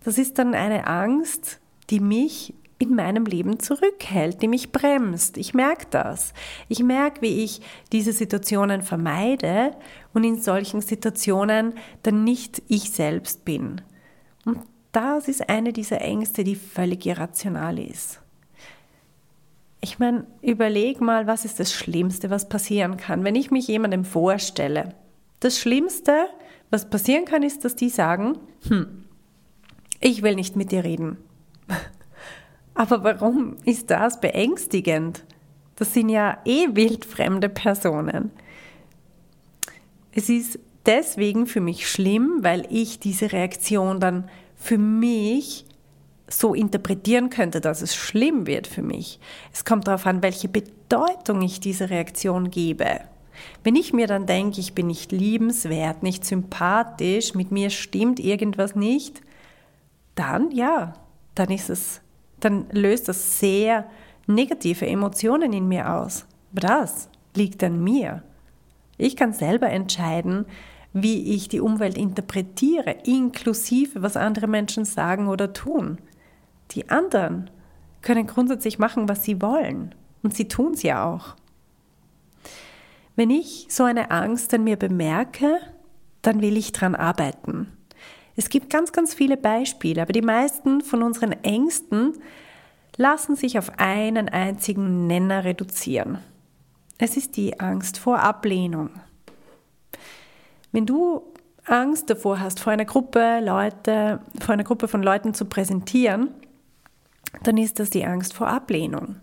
Das 0.04 0.20
ist 0.20 0.38
dann 0.38 0.54
eine 0.54 0.86
Angst, 0.86 1.60
die 1.90 2.00
mich 2.00 2.54
in 2.78 2.94
meinem 2.94 3.26
Leben 3.26 3.60
zurückhält, 3.60 4.44
die 4.44 4.48
mich 4.48 4.72
bremst. 4.72 5.38
Ich 5.38 5.56
merke 5.56 5.88
das. 5.90 6.34
Ich 6.68 6.84
merke, 6.84 7.24
wie 7.24 7.44
ich 7.44 7.62
diese 7.92 8.14
Situationen 8.14 8.84
vermeide 8.84 9.76
und 10.14 10.24
in 10.24 10.40
solchen 10.40 10.82
Situationen 10.82 11.74
dann 12.04 12.24
nicht 12.24 12.62
ich 12.68 12.92
selbst 12.92 13.44
bin. 13.44 13.82
Und 14.46 14.60
das 14.92 15.28
ist 15.28 15.50
eine 15.50 15.74
dieser 15.74 16.02
Ängste, 16.02 16.44
die 16.44 16.56
völlig 16.56 17.08
irrational 17.08 17.80
ist. 17.80 18.21
Ich 19.84 19.98
meine, 19.98 20.28
überleg 20.44 21.02
mal, 21.02 21.26
was 21.26 21.44
ist 21.44 21.60
das 21.60 21.74
Schlimmste, 21.74 22.30
was 22.30 22.48
passieren 22.48 22.98
kann, 22.98 23.24
wenn 23.24 23.36
ich 23.36 23.50
mich 23.50 23.68
jemandem 23.68 24.06
vorstelle. 24.06 24.94
Das 25.40 25.58
Schlimmste, 25.58 26.28
was 26.70 26.90
passieren 26.90 27.26
kann, 27.26 27.42
ist, 27.42 27.66
dass 27.66 27.76
die 27.76 27.90
sagen, 27.90 28.38
hm, 28.68 29.06
ich 30.00 30.22
will 30.22 30.36
nicht 30.36 30.56
mit 30.56 30.72
dir 30.72 30.84
reden. 30.84 31.18
Aber 32.76 33.04
warum 33.04 33.58
ist 33.66 33.90
das 33.90 34.22
beängstigend? 34.22 35.24
Das 35.76 35.96
sind 35.96 36.10
ja 36.10 36.38
eh 36.46 36.68
wildfremde 36.76 37.50
Personen. 37.50 38.32
Es 40.12 40.30
ist 40.30 40.60
deswegen 40.86 41.48
für 41.48 41.62
mich 41.62 41.90
schlimm, 41.90 42.40
weil 42.42 42.68
ich 42.70 43.00
diese 43.00 43.32
Reaktion 43.32 44.00
dann 44.00 44.30
für 44.56 44.78
mich 44.78 45.66
so 46.32 46.54
interpretieren 46.54 47.30
könnte, 47.30 47.62
dass 47.62 47.82
es 47.82 47.96
schlimm 47.96 48.48
wird 48.48 48.68
für 48.68 48.82
mich. 48.82 49.20
Es 49.54 49.66
kommt 49.66 49.88
darauf 49.88 50.06
an, 50.06 50.24
welche 50.24 50.48
Bedeutung 50.48 51.42
ich 51.42 51.60
dieser 51.60 51.90
Reaktion 51.90 52.50
gebe. 52.50 53.02
Wenn 53.64 53.76
ich 53.76 53.94
mir 53.94 54.08
dann 54.08 54.26
denke, 54.26 54.60
ich 54.60 54.74
bin 54.74 54.88
nicht 54.88 55.12
liebenswert, 55.12 56.04
nicht 56.04 56.26
sympathisch, 56.26 57.34
mit 57.34 57.52
mir 57.52 57.70
stimmt 57.70 58.20
irgendwas 58.20 58.76
nicht, 58.76 59.22
dann 60.16 60.52
ja, 60.52 60.94
dann 61.36 61.50
ist 61.50 61.70
es 61.70 62.02
dann 62.42 62.66
löst 62.72 63.08
das 63.08 63.40
sehr 63.40 63.86
negative 64.28 64.86
Emotionen 64.86 65.54
in 65.54 65.68
mir 65.68 65.94
aus. 65.94 66.26
Aber 66.52 66.62
das 66.62 67.10
liegt 67.36 67.64
an 67.64 67.82
mir. 67.82 68.24
Ich 68.98 69.16
kann 69.16 69.34
selber 69.34 69.70
entscheiden, 69.70 70.46
wie 70.94 71.34
ich 71.34 71.48
die 71.48 71.62
Umwelt 71.62 71.98
interpretiere, 71.98 72.96
inklusive 73.06 74.02
was 74.02 74.18
andere 74.18 74.48
Menschen 74.48 74.84
sagen 74.84 75.30
oder 75.30 75.54
tun. 75.54 76.00
Die 76.72 76.90
anderen 76.90 77.50
können 78.02 78.28
grundsätzlich 78.28 78.80
machen, 78.80 79.10
was 79.10 79.24
sie 79.24 79.42
wollen. 79.42 79.94
Und 80.24 80.36
sie 80.36 80.48
tun 80.48 80.74
es 80.74 80.84
ja 80.84 81.06
auch. 81.06 81.36
Wenn 83.16 83.30
ich 83.30 83.68
so 83.70 83.84
eine 83.84 84.12
Angst 84.12 84.54
an 84.54 84.64
mir 84.64 84.78
bemerke, 84.78 85.60
dann 86.22 86.42
will 86.42 86.58
ich 86.58 86.72
dran 86.72 86.96
arbeiten. 86.96 87.72
Es 88.36 88.50
gibt 88.50 88.70
ganz, 88.70 88.92
ganz 88.92 89.14
viele 89.14 89.38
Beispiele, 89.38 90.02
aber 90.02 90.14
die 90.14 90.22
meisten 90.22 90.82
von 90.82 91.04
unseren 91.04 91.34
Ängsten 91.44 92.14
lassen 92.98 93.36
sich 93.36 93.58
auf 93.58 93.78
einen 93.78 94.30
einzigen 94.30 95.08
Nenner 95.08 95.44
reduzieren. 95.44 96.20
Es 96.98 97.18
ist 97.18 97.36
die 97.36 97.60
Angst 97.60 97.98
vor 97.98 98.20
Ablehnung. 98.20 98.92
Wenn 100.72 100.86
du 100.86 101.24
Angst 101.66 102.10
davor 102.10 102.40
hast, 102.40 102.60
vor 102.60 102.74
einer 102.74 102.86
Gruppe 102.86 103.40
Leute, 103.44 104.20
vor 104.40 104.54
einer 104.54 104.64
Gruppe 104.64 104.88
von 104.88 105.04
Leuten 105.04 105.34
zu 105.34 105.46
präsentieren, 105.46 106.30
dann 107.44 107.58
ist 107.58 107.80
das 107.80 107.90
die 107.90 108.06
Angst 108.06 108.34
vor 108.34 108.48
Ablehnung. 108.48 109.18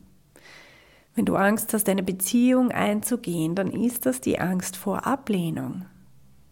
Wenn 1.14 1.24
du 1.24 1.36
Angst 1.36 1.72
hast, 1.74 1.88
eine 1.88 2.02
Beziehung 2.02 2.70
einzugehen, 2.70 3.54
dann 3.54 3.70
ist 3.70 4.06
das 4.06 4.20
die 4.20 4.38
Angst 4.38 4.76
vor 4.76 5.06
Ablehnung. 5.06 5.86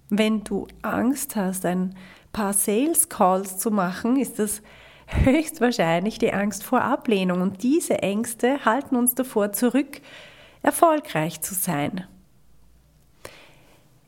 Wenn 0.08 0.44
du 0.44 0.66
Angst 0.82 1.36
hast, 1.36 1.64
ein 1.64 1.94
paar 2.32 2.52
Sales 2.52 3.08
Calls 3.08 3.58
zu 3.58 3.70
machen, 3.70 4.16
ist 4.16 4.38
das 4.38 4.62
höchstwahrscheinlich 5.06 6.18
die 6.18 6.32
Angst 6.32 6.64
vor 6.64 6.82
Ablehnung. 6.82 7.40
Und 7.42 7.62
diese 7.62 8.02
Ängste 8.02 8.64
halten 8.64 8.96
uns 8.96 9.14
davor 9.14 9.52
zurück, 9.52 10.00
erfolgreich 10.62 11.40
zu 11.40 11.54
sein. 11.54 12.04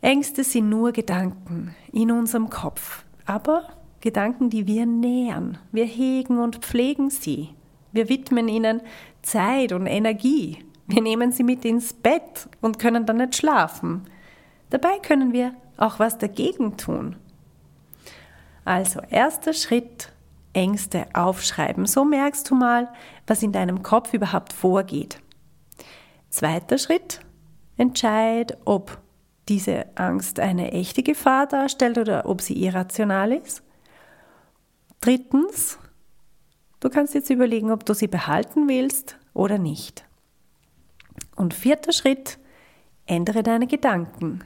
Ängste 0.01 0.45
sind 0.45 0.69
nur 0.69 0.93
Gedanken 0.93 1.75
in 1.93 2.11
unserem 2.13 2.51
Kopf, 2.51 3.05
aber 3.27 3.65
Gedanken, 4.01 4.51
die 4.51 4.67
wir 4.67 4.87
nähern. 4.87 5.59
Wir 5.73 5.85
hegen 5.85 6.39
und 6.39 6.57
pflegen 6.57 7.11
sie. 7.11 7.51
Wir 7.93 8.09
widmen 8.09 8.49
ihnen 8.49 8.83
Zeit 9.23 9.73
und 9.73 9.87
Energie. 9.87 10.65
Wir 10.87 11.03
nehmen 11.03 11.33
sie 11.33 11.43
mit 11.43 11.65
ins 11.65 11.93
Bett 11.93 12.49
und 12.61 12.79
können 12.79 13.07
dann 13.07 13.19
nicht 13.19 13.37
schlafen. 13.37 14.05
Dabei 14.71 14.99
können 14.99 15.33
wir 15.33 15.55
auch 15.77 15.99
was 15.99 16.19
dagegen 16.19 16.77
tun. 16.77 17.17
Also 18.65 19.01
erster 19.11 19.53
Schritt, 19.53 20.13
Ängste 20.53 21.07
aufschreiben. 21.15 21.87
So 21.87 22.05
merkst 22.05 22.51
du 22.51 22.55
mal, 22.55 22.89
was 23.27 23.43
in 23.43 23.53
deinem 23.53 23.83
Kopf 23.83 24.13
überhaupt 24.15 24.53
vorgeht. 24.53 25.21
Zweiter 26.31 26.79
Schritt, 26.79 27.21
entscheid, 27.77 28.57
ob 28.65 28.99
diese 29.49 29.87
Angst 29.95 30.41
eine 30.41 30.73
echte 30.73 31.03
Gefahr 31.03 31.47
darstellt 31.47 31.97
oder 31.97 32.27
ob 32.27 32.43
sie 32.43 32.63
irrational 32.63 33.33
ist. 33.33 33.63
Drittens, 35.01 35.79
du 36.81 36.89
kannst 36.91 37.15
jetzt 37.15 37.31
überlegen, 37.31 37.71
ob 37.71 37.85
du 37.85 37.95
sie 37.95 38.09
behalten 38.09 38.69
willst 38.69 39.17
oder 39.35 39.59
nicht. 39.59 40.05
Und 41.37 41.55
vierter 41.55 41.93
Schritt, 41.93 42.39
ändere 43.07 43.43
deine 43.43 43.67
Gedanken. 43.67 44.45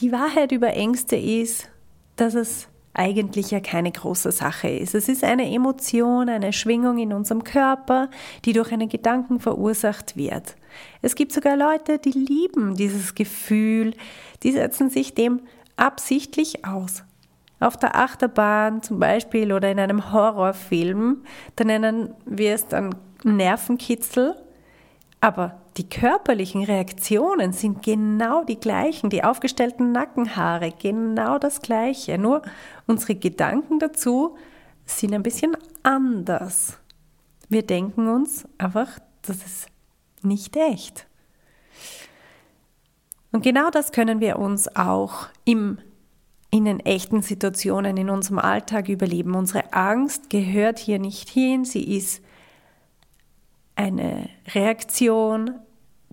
Die 0.00 0.12
Wahrheit 0.12 0.52
über 0.52 0.74
Ängste 0.74 1.16
ist, 1.16 1.70
dass 2.16 2.34
es 2.34 2.68
eigentlich 2.92 3.50
ja 3.50 3.60
keine 3.60 3.92
große 3.92 4.32
Sache 4.32 4.68
ist. 4.68 4.94
Es 4.94 5.08
ist 5.08 5.22
eine 5.22 5.50
Emotion, 5.52 6.28
eine 6.28 6.52
Schwingung 6.52 6.98
in 6.98 7.12
unserem 7.12 7.44
Körper, 7.44 8.10
die 8.44 8.52
durch 8.52 8.72
einen 8.72 8.88
Gedanken 8.88 9.38
verursacht 9.38 10.16
wird. 10.16 10.56
Es 11.02 11.14
gibt 11.14 11.32
sogar 11.32 11.56
Leute, 11.56 11.98
die 11.98 12.12
lieben 12.12 12.74
dieses 12.74 13.14
Gefühl, 13.14 13.94
die 14.42 14.52
setzen 14.52 14.90
sich 14.90 15.14
dem 15.14 15.42
absichtlich 15.76 16.64
aus. 16.64 17.04
Auf 17.58 17.76
der 17.76 17.96
Achterbahn 17.96 18.82
zum 18.82 18.98
Beispiel 18.98 19.52
oder 19.52 19.70
in 19.70 19.78
einem 19.78 20.12
Horrorfilm, 20.12 21.22
da 21.56 21.64
nennen 21.64 22.14
wir 22.26 22.54
es 22.54 22.68
dann 22.68 22.94
Nervenkitzel, 23.24 24.36
aber 25.20 25.60
die 25.76 25.88
körperlichen 25.88 26.64
Reaktionen 26.64 27.52
sind 27.52 27.82
genau 27.82 28.44
die 28.44 28.60
gleichen, 28.60 29.10
die 29.10 29.24
aufgestellten 29.24 29.92
Nackenhaare, 29.92 30.72
genau 30.72 31.38
das 31.38 31.60
gleiche. 31.60 32.18
Nur 32.18 32.42
unsere 32.86 33.14
Gedanken 33.14 33.78
dazu 33.78 34.36
sind 34.86 35.14
ein 35.14 35.22
bisschen 35.22 35.56
anders. 35.82 36.78
Wir 37.48 37.62
denken 37.64 38.08
uns 38.08 38.46
einfach, 38.58 38.98
das 39.22 39.38
ist 39.38 39.66
nicht 40.22 40.56
echt. 40.56 41.06
Und 43.32 43.42
genau 43.42 43.70
das 43.70 43.92
können 43.92 44.20
wir 44.20 44.38
uns 44.38 44.74
auch 44.76 45.26
im, 45.44 45.78
in 46.50 46.64
den 46.64 46.80
echten 46.80 47.22
Situationen 47.22 47.96
in 47.96 48.10
unserem 48.10 48.38
Alltag 48.38 48.88
überleben. 48.88 49.34
Unsere 49.34 49.72
Angst 49.72 50.30
gehört 50.30 50.78
hier 50.78 50.98
nicht 50.98 51.28
hin, 51.28 51.64
sie 51.64 51.96
ist 51.96 52.22
eine 53.74 54.28
Reaktion, 54.54 55.50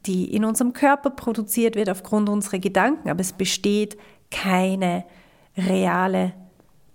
die 0.06 0.34
in 0.34 0.44
unserem 0.44 0.74
Körper 0.74 1.12
produziert 1.12 1.76
wird 1.76 1.90
aufgrund 1.90 2.28
unserer 2.30 2.60
Gedanken, 2.60 3.10
aber 3.10 3.22
es 3.22 3.34
besteht 3.34 3.98
keine 4.32 5.06
reale 5.56 6.34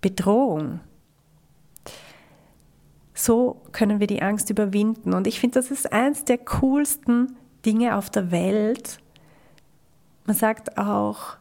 Bedrohung. 0.00 0.80
So 3.14 3.62
können 3.72 3.98
wir 3.98 4.06
die 4.06 4.22
Angst 4.22 4.50
überwinden. 4.50 5.12
Und 5.12 5.26
ich 5.26 5.40
finde, 5.40 5.58
das 5.58 5.70
ist 5.70 5.92
eins 5.92 6.24
der 6.24 6.38
coolsten 6.38 7.36
Dinge 7.64 7.96
auf 7.96 8.10
der 8.10 8.30
Welt. 8.30 9.00
Man 10.24 10.36
sagt 10.36 10.78
auch, 10.78 11.36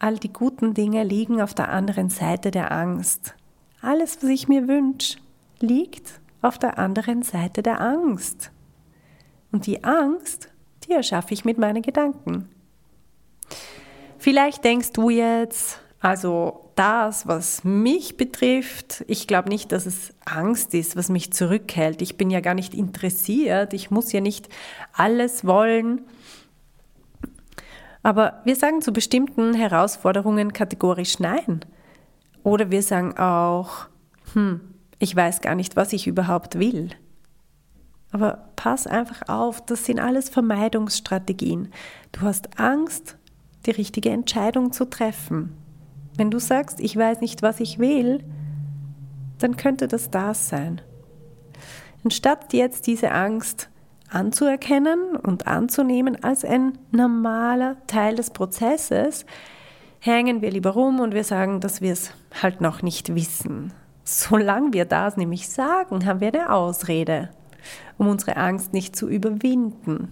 all 0.00 0.18
die 0.18 0.32
guten 0.32 0.74
Dinge 0.74 1.04
liegen 1.04 1.40
auf 1.40 1.54
der 1.54 1.68
anderen 1.68 2.10
Seite 2.10 2.50
der 2.50 2.72
Angst. 2.72 3.34
Alles, 3.80 4.18
was 4.22 4.30
ich 4.30 4.48
mir 4.48 4.66
wünsche, 4.66 5.18
liegt 5.60 6.20
auf 6.42 6.58
der 6.58 6.78
anderen 6.78 7.22
Seite 7.22 7.62
der 7.62 7.80
Angst. 7.80 8.50
Und 9.52 9.66
die 9.66 9.84
Angst 9.84 10.50
die 10.90 10.92
erschaffe 10.92 11.34
ich 11.34 11.44
mit 11.44 11.58
meinen 11.58 11.82
Gedanken. 11.82 12.48
Vielleicht 14.18 14.64
denkst 14.64 14.92
du 14.92 15.08
jetzt, 15.08 15.80
also 16.00 16.72
das, 16.74 17.26
was 17.26 17.64
mich 17.64 18.16
betrifft, 18.16 19.04
ich 19.06 19.26
glaube 19.26 19.48
nicht, 19.48 19.72
dass 19.72 19.86
es 19.86 20.12
Angst 20.24 20.74
ist, 20.74 20.96
was 20.96 21.08
mich 21.08 21.32
zurückhält. 21.32 22.02
Ich 22.02 22.16
bin 22.16 22.30
ja 22.30 22.40
gar 22.40 22.54
nicht 22.54 22.74
interessiert, 22.74 23.72
ich 23.72 23.90
muss 23.90 24.12
ja 24.12 24.20
nicht 24.20 24.48
alles 24.92 25.46
wollen. 25.46 26.02
Aber 28.02 28.40
wir 28.44 28.56
sagen 28.56 28.80
zu 28.82 28.92
bestimmten 28.92 29.54
Herausforderungen 29.54 30.52
kategorisch 30.52 31.18
Nein. 31.18 31.60
Oder 32.42 32.70
wir 32.70 32.82
sagen 32.82 33.18
auch, 33.18 33.86
hm, 34.32 34.60
ich 34.98 35.14
weiß 35.14 35.40
gar 35.40 35.54
nicht, 35.54 35.76
was 35.76 35.92
ich 35.92 36.06
überhaupt 36.06 36.58
will. 36.58 36.90
Aber 38.12 38.50
pass 38.56 38.86
einfach 38.86 39.28
auf, 39.28 39.64
das 39.64 39.84
sind 39.84 40.00
alles 40.00 40.28
Vermeidungsstrategien. 40.28 41.72
Du 42.12 42.22
hast 42.22 42.58
Angst, 42.58 43.16
die 43.66 43.70
richtige 43.70 44.10
Entscheidung 44.10 44.72
zu 44.72 44.84
treffen. 44.86 45.56
Wenn 46.16 46.30
du 46.30 46.38
sagst, 46.38 46.80
ich 46.80 46.96
weiß 46.96 47.20
nicht, 47.20 47.42
was 47.42 47.60
ich 47.60 47.78
will, 47.78 48.24
dann 49.38 49.56
könnte 49.56 49.88
das 49.88 50.10
das 50.10 50.48
sein. 50.48 50.80
Anstatt 52.04 52.52
jetzt 52.52 52.86
diese 52.86 53.12
Angst 53.12 53.69
anzuerkennen 54.10 55.16
und 55.16 55.46
anzunehmen 55.46 56.22
als 56.22 56.44
ein 56.44 56.78
normaler 56.90 57.76
Teil 57.86 58.16
des 58.16 58.30
Prozesses, 58.30 59.24
hängen 59.98 60.42
wir 60.42 60.50
lieber 60.50 60.70
rum 60.70 61.00
und 61.00 61.14
wir 61.14 61.24
sagen, 61.24 61.60
dass 61.60 61.80
wir 61.80 61.92
es 61.92 62.12
halt 62.42 62.60
noch 62.60 62.82
nicht 62.82 63.14
wissen. 63.14 63.72
Solange 64.04 64.72
wir 64.72 64.84
das 64.84 65.16
nämlich 65.16 65.48
sagen, 65.48 66.04
haben 66.06 66.20
wir 66.20 66.28
eine 66.28 66.52
Ausrede 66.52 67.30
um 67.98 68.08
unsere 68.08 68.36
Angst 68.36 68.72
nicht 68.72 68.96
zu 68.96 69.08
überwinden. 69.08 70.08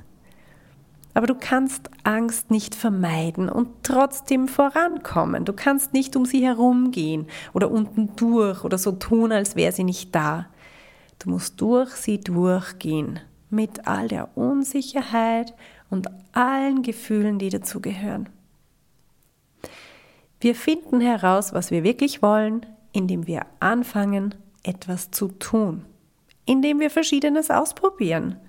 Aber 1.15 1.27
du 1.27 1.35
kannst 1.35 1.91
Angst 2.05 2.51
nicht 2.51 2.75
vermeiden 2.75 3.49
und 3.49 3.69
trotzdem 3.83 4.47
vorankommen. 4.47 5.45
Du 5.45 5.53
kannst 5.53 5.95
nicht 5.95 6.15
um 6.15 6.27
sie 6.27 6.45
herumgehen 6.45 7.27
oder 7.55 7.71
unten 7.71 8.15
durch 8.15 8.63
oder 8.63 8.79
so 8.79 8.93
tun, 8.93 9.33
als 9.33 9.57
wäre 9.57 9.73
sie 9.73 9.85
nicht 9.85 10.15
da. 10.15 10.47
Du 11.19 11.31
musst 11.31 11.61
durch 11.61 11.91
sie 11.93 12.21
durchgehen 12.21 13.21
mit 13.51 13.87
all 13.87 14.09
der 14.09 14.37
Unsicherheit 14.37 15.55
und 15.91 16.09
allen 16.33 16.83
Gefühlen, 16.83 17.39
die 17.39 17.49
dazugehören. 17.49 18.29
Wir 20.41 20.55
finden 20.55 21.01
heraus, 21.01 21.53
was 21.53 21.71
wir 21.71 21.83
wirklich 21.83 22.23
wollen, 22.23 22.67
indem 22.93 23.27
wir 23.27 23.47
anfangen, 23.61 24.35
etwas 24.63 25.11
zu 25.11 25.29
tun 25.29 25.85
indem 26.49 26.81
wir 26.81 26.91
Verschiedenes 26.91 27.51
ausprobieren, 27.51 28.41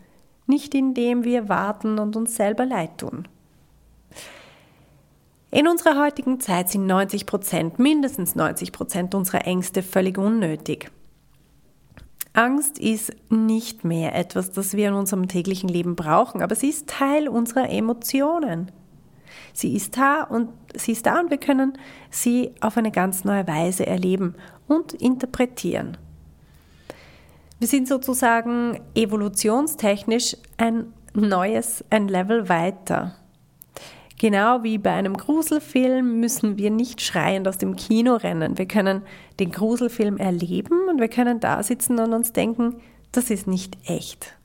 nicht 0.47 0.73
indem 0.73 1.25
wir 1.25 1.49
warten 1.49 1.99
und 1.99 2.15
uns 2.15 2.35
selber 2.35 2.65
leid 2.65 2.97
tun. 2.97 3.27
In 5.51 5.67
unserer 5.67 6.01
heutigen 6.01 6.39
Zeit 6.39 6.69
sind 6.69 6.85
90 6.85 7.25
Prozent, 7.25 7.77
mindestens 7.77 8.35
90 8.35 8.71
Prozent 8.71 9.15
unserer 9.15 9.45
Ängste 9.45 9.83
völlig 9.83 10.17
unnötig. 10.17 10.91
Angst 12.39 12.79
ist 12.79 13.11
nicht 13.29 13.83
mehr 13.83 14.15
etwas, 14.15 14.49
das 14.49 14.73
wir 14.73 14.87
in 14.87 14.93
unserem 14.93 15.27
täglichen 15.27 15.67
Leben 15.67 15.97
brauchen, 15.97 16.41
aber 16.41 16.55
sie 16.55 16.69
ist 16.69 16.87
Teil 16.87 17.27
unserer 17.27 17.69
Emotionen. 17.69 18.71
Sie 19.51 19.75
ist 19.75 19.97
da 19.97 20.23
und 20.23 20.47
sie 20.73 20.93
ist 20.93 21.05
da 21.05 21.19
und 21.19 21.31
wir 21.31 21.37
können 21.37 21.77
sie 22.09 22.51
auf 22.61 22.77
eine 22.77 22.91
ganz 22.91 23.25
neue 23.25 23.45
Weise 23.45 23.85
erleben 23.85 24.35
und 24.69 24.93
interpretieren. 24.93 25.97
Wir 27.59 27.67
sind 27.67 27.89
sozusagen 27.89 28.79
evolutionstechnisch 28.95 30.37
ein 30.55 30.93
neues, 31.13 31.83
ein 31.89 32.07
Level 32.07 32.47
weiter. 32.47 33.15
Genau 34.19 34.63
wie 34.63 34.77
bei 34.77 34.91
einem 34.91 35.15
Gruselfilm 35.15 36.19
müssen 36.19 36.57
wir 36.57 36.71
nicht 36.71 37.01
schreiend 37.01 37.47
aus 37.47 37.57
dem 37.57 37.77
Kino 37.77 38.15
rennen. 38.15 38.57
Wir 38.57 38.67
können 38.67 39.01
den 39.39 39.49
Gruselfilm 39.49 40.17
erleben 40.17 40.89
und 40.89 40.99
wir 40.99 41.07
können 41.07 41.39
da 41.39 41.63
sitzen 41.63 41.99
und 41.99 42.11
uns 42.11 42.33
denken, 42.33 42.75
das 43.13 43.31
ist 43.31 43.47
nicht 43.47 43.77
echt. 43.89 44.35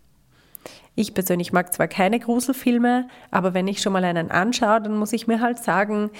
Ich 0.94 1.12
persönlich 1.12 1.52
mag 1.52 1.74
zwar 1.74 1.88
keine 1.88 2.20
Gruselfilme, 2.20 3.08
aber 3.32 3.52
wenn 3.52 3.66
ich 3.66 3.82
schon 3.82 3.92
mal 3.92 4.04
einen 4.04 4.30
anschaue, 4.30 4.80
dann 4.80 4.96
muss 4.96 5.12
ich 5.12 5.26
mir 5.26 5.40
halt 5.40 5.58
sagen, 5.58 6.10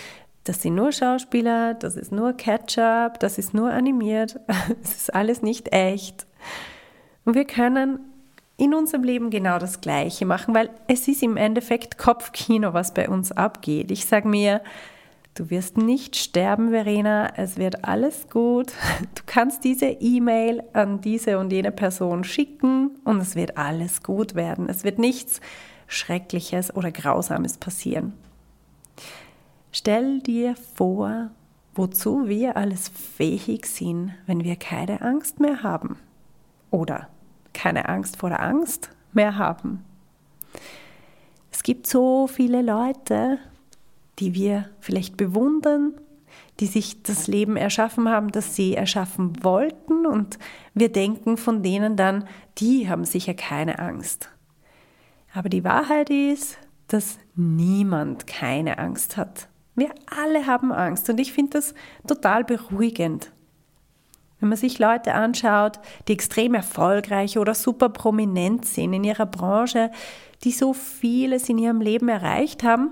das 0.43 0.61
sind 0.61 0.75
nur 0.75 0.91
Schauspieler, 0.91 1.75
das 1.75 1.95
ist 1.95 2.11
nur 2.11 2.33
Ketchup, 2.33 3.21
das 3.21 3.39
ist 3.39 3.55
nur 3.55 3.71
animiert, 3.71 4.41
es 4.83 4.97
ist 4.97 5.15
alles 5.15 5.43
nicht 5.43 5.73
echt. 5.73 6.27
Und 7.25 7.37
wir 7.37 7.45
können 7.45 8.01
in 8.57 8.75
unserem 8.75 9.03
Leben 9.03 9.31
genau 9.31 9.59
das 9.59 9.81
Gleiche 9.81 10.27
machen, 10.27 10.55
weil 10.55 10.71
es 10.87 11.09
ist 11.09 11.23
im 11.23 11.37
Endeffekt 11.37 11.99
Kopfkino, 11.99 12.73
was 12.73 12.95
bei 12.95 13.09
uns 13.09 13.33
abgeht. 13.33 13.91
Ich 13.91 14.07
sage 14.07 14.29
mir, 14.29 14.63
du 15.35 15.51
wirst 15.51 15.77
nicht 15.77 16.15
sterben, 16.17 16.71
Verena, 16.71 17.33
es 17.37 17.57
wird 17.57 17.85
alles 17.85 18.29
gut. 18.29 18.73
Du 19.15 19.23
kannst 19.27 19.65
diese 19.65 19.87
E-Mail 19.87 20.63
an 20.73 21.01
diese 21.01 21.39
und 21.39 21.53
jene 21.53 21.73
Person 21.73 22.23
schicken 22.23 22.91
und 23.05 23.21
es 23.21 23.35
wird 23.35 23.59
alles 23.59 24.03
gut 24.03 24.35
werden. 24.35 24.69
Es 24.69 24.85
wird 24.85 24.99
nichts 24.99 25.41
Schreckliches 25.89 26.75
oder 26.75 26.93
Grausames 26.93 27.59
passieren. 27.59 28.13
Stell 29.73 30.21
dir 30.21 30.55
vor, 30.77 31.31
wozu 31.75 32.29
wir 32.29 32.57
alles 32.57 32.89
fähig 32.89 33.67
sind, 33.67 34.13
wenn 34.27 34.45
wir 34.45 34.55
keine 34.55 35.03
Angst 35.03 35.41
mehr 35.41 35.65
haben. 35.65 35.97
Oder 36.71 37.09
keine 37.55 37.89
Angst 37.89 38.19
vor 38.19 38.29
der 38.29 38.43
Angst 38.43 38.91
mehr 39.13 39.39
haben. 39.39 39.85
Es 41.51 41.63
gibt 41.63 41.87
so 41.87 42.27
viele 42.27 42.63
Leute, 42.63 43.39
die 44.19 44.35
wir 44.35 44.69
vielleicht 44.81 45.17
bewundern, 45.17 45.95
die 46.61 46.67
sich 46.67 47.03
das 47.03 47.27
Leben 47.27 47.57
erschaffen 47.57 48.09
haben, 48.09 48.31
das 48.31 48.55
sie 48.55 48.75
erschaffen 48.75 49.43
wollten 49.43 50.07
und 50.07 50.39
wir 50.75 50.91
denken 50.91 51.37
von 51.37 51.63
denen 51.63 51.97
dann, 51.97 52.27
die 52.59 52.89
haben 52.89 53.05
sicher 53.05 53.35
keine 53.35 53.79
Angst. 53.79 54.29
Aber 55.33 55.49
die 55.49 55.65
Wahrheit 55.65 56.11
ist, 56.11 56.59
dass 56.87 57.19
niemand 57.35 58.27
keine 58.27 58.79
Angst 58.79 59.17
hat. 59.17 59.49
Wir 59.75 59.91
alle 60.07 60.47
haben 60.47 60.73
Angst 60.73 61.11
und 61.11 61.19
ich 61.19 61.33
finde 61.33 61.59
das 61.59 61.75
total 62.07 62.45
beruhigend. 62.45 63.33
Wenn 64.41 64.49
man 64.49 64.59
sich 64.59 64.79
Leute 64.79 65.15
anschaut, 65.15 65.79
die 66.09 66.13
extrem 66.13 66.55
erfolgreich 66.55 67.39
oder 67.39 67.55
super 67.55 67.89
prominent 67.89 68.67
sind 68.67 68.93
in 68.93 69.05
ihrer 69.05 69.27
Branche, 69.27 69.91
die 70.43 70.53
so 70.53 70.73
vieles 70.73 71.49
in 71.49 71.59
ihrem 71.59 71.81
Leben 71.81 72.09
erreicht 72.09 72.63
haben, 72.63 72.91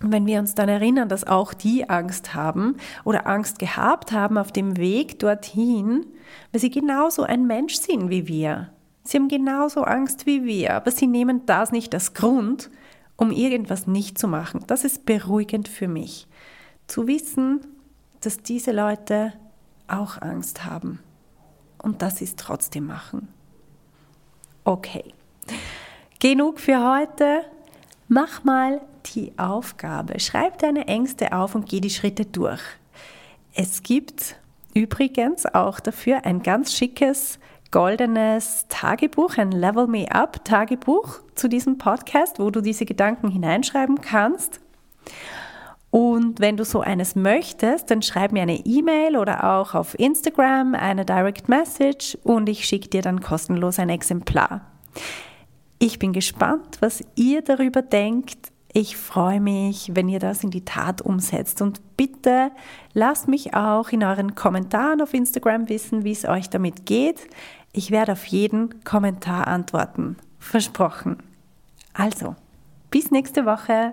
wenn 0.00 0.26
wir 0.26 0.38
uns 0.38 0.54
dann 0.54 0.68
erinnern, 0.68 1.08
dass 1.08 1.26
auch 1.26 1.54
die 1.54 1.88
Angst 1.88 2.34
haben 2.34 2.76
oder 3.04 3.26
Angst 3.26 3.58
gehabt 3.58 4.12
haben 4.12 4.38
auf 4.38 4.52
dem 4.52 4.76
Weg 4.76 5.18
dorthin, 5.18 6.06
weil 6.52 6.60
sie 6.60 6.70
genauso 6.70 7.22
ein 7.22 7.46
Mensch 7.46 7.74
sind 7.74 8.10
wie 8.10 8.26
wir. 8.28 8.70
Sie 9.02 9.18
haben 9.18 9.28
genauso 9.28 9.82
Angst 9.82 10.26
wie 10.26 10.44
wir, 10.44 10.74
aber 10.74 10.90
sie 10.90 11.06
nehmen 11.06 11.44
das 11.46 11.72
nicht 11.72 11.94
als 11.94 12.14
Grund, 12.14 12.70
um 13.16 13.30
irgendwas 13.30 13.86
nicht 13.86 14.18
zu 14.18 14.28
machen. 14.28 14.64
Das 14.66 14.84
ist 14.84 15.06
beruhigend 15.06 15.68
für 15.68 15.88
mich, 15.88 16.26
zu 16.86 17.06
wissen, 17.06 17.60
dass 18.20 18.38
diese 18.38 18.72
Leute 18.72 19.34
auch 19.88 20.20
Angst 20.20 20.64
haben 20.64 21.00
und 21.78 22.02
dass 22.02 22.16
sie 22.16 22.24
es 22.24 22.36
trotzdem 22.36 22.86
machen. 22.86 23.28
Okay, 24.64 25.12
genug 26.20 26.60
für 26.60 26.82
heute. 26.82 27.42
Mach 28.08 28.44
mal 28.44 28.80
die 29.14 29.32
Aufgabe. 29.38 30.20
Schreib 30.20 30.58
deine 30.58 30.86
Ängste 30.86 31.32
auf 31.32 31.54
und 31.54 31.68
geh 31.68 31.80
die 31.80 31.90
Schritte 31.90 32.24
durch. 32.24 32.62
Es 33.54 33.82
gibt 33.82 34.36
übrigens 34.74 35.46
auch 35.46 35.80
dafür 35.80 36.24
ein 36.24 36.42
ganz 36.42 36.74
schickes 36.74 37.38
goldenes 37.70 38.66
Tagebuch, 38.68 39.36
ein 39.36 39.50
Level 39.50 39.88
Me 39.88 40.10
Up 40.10 40.44
Tagebuch 40.44 41.18
zu 41.34 41.48
diesem 41.48 41.76
Podcast, 41.76 42.38
wo 42.38 42.50
du 42.50 42.60
diese 42.60 42.84
Gedanken 42.84 43.28
hineinschreiben 43.28 44.00
kannst. 44.00 44.60
Und 45.94 46.40
wenn 46.40 46.56
du 46.56 46.64
so 46.64 46.80
eines 46.80 47.14
möchtest, 47.14 47.88
dann 47.88 48.02
schreib 48.02 48.32
mir 48.32 48.42
eine 48.42 48.66
E-Mail 48.66 49.16
oder 49.16 49.44
auch 49.44 49.76
auf 49.76 49.96
Instagram 49.96 50.74
eine 50.74 51.04
Direct 51.04 51.48
Message 51.48 52.18
und 52.24 52.48
ich 52.48 52.64
schicke 52.64 52.88
dir 52.88 53.00
dann 53.00 53.20
kostenlos 53.20 53.78
ein 53.78 53.90
Exemplar. 53.90 54.62
Ich 55.78 56.00
bin 56.00 56.12
gespannt, 56.12 56.78
was 56.80 57.04
ihr 57.14 57.42
darüber 57.42 57.80
denkt. 57.80 58.50
Ich 58.72 58.96
freue 58.96 59.38
mich, 59.38 59.92
wenn 59.94 60.08
ihr 60.08 60.18
das 60.18 60.42
in 60.42 60.50
die 60.50 60.64
Tat 60.64 61.00
umsetzt. 61.00 61.62
Und 61.62 61.80
bitte 61.96 62.50
lasst 62.92 63.28
mich 63.28 63.54
auch 63.54 63.90
in 63.90 64.02
euren 64.02 64.34
Kommentaren 64.34 65.00
auf 65.00 65.14
Instagram 65.14 65.68
wissen, 65.68 66.02
wie 66.02 66.10
es 66.10 66.24
euch 66.24 66.50
damit 66.50 66.86
geht. 66.86 67.20
Ich 67.72 67.92
werde 67.92 68.10
auf 68.10 68.24
jeden 68.24 68.82
Kommentar 68.82 69.46
antworten. 69.46 70.16
Versprochen. 70.40 71.18
Also, 71.92 72.34
bis 72.90 73.12
nächste 73.12 73.46
Woche. 73.46 73.92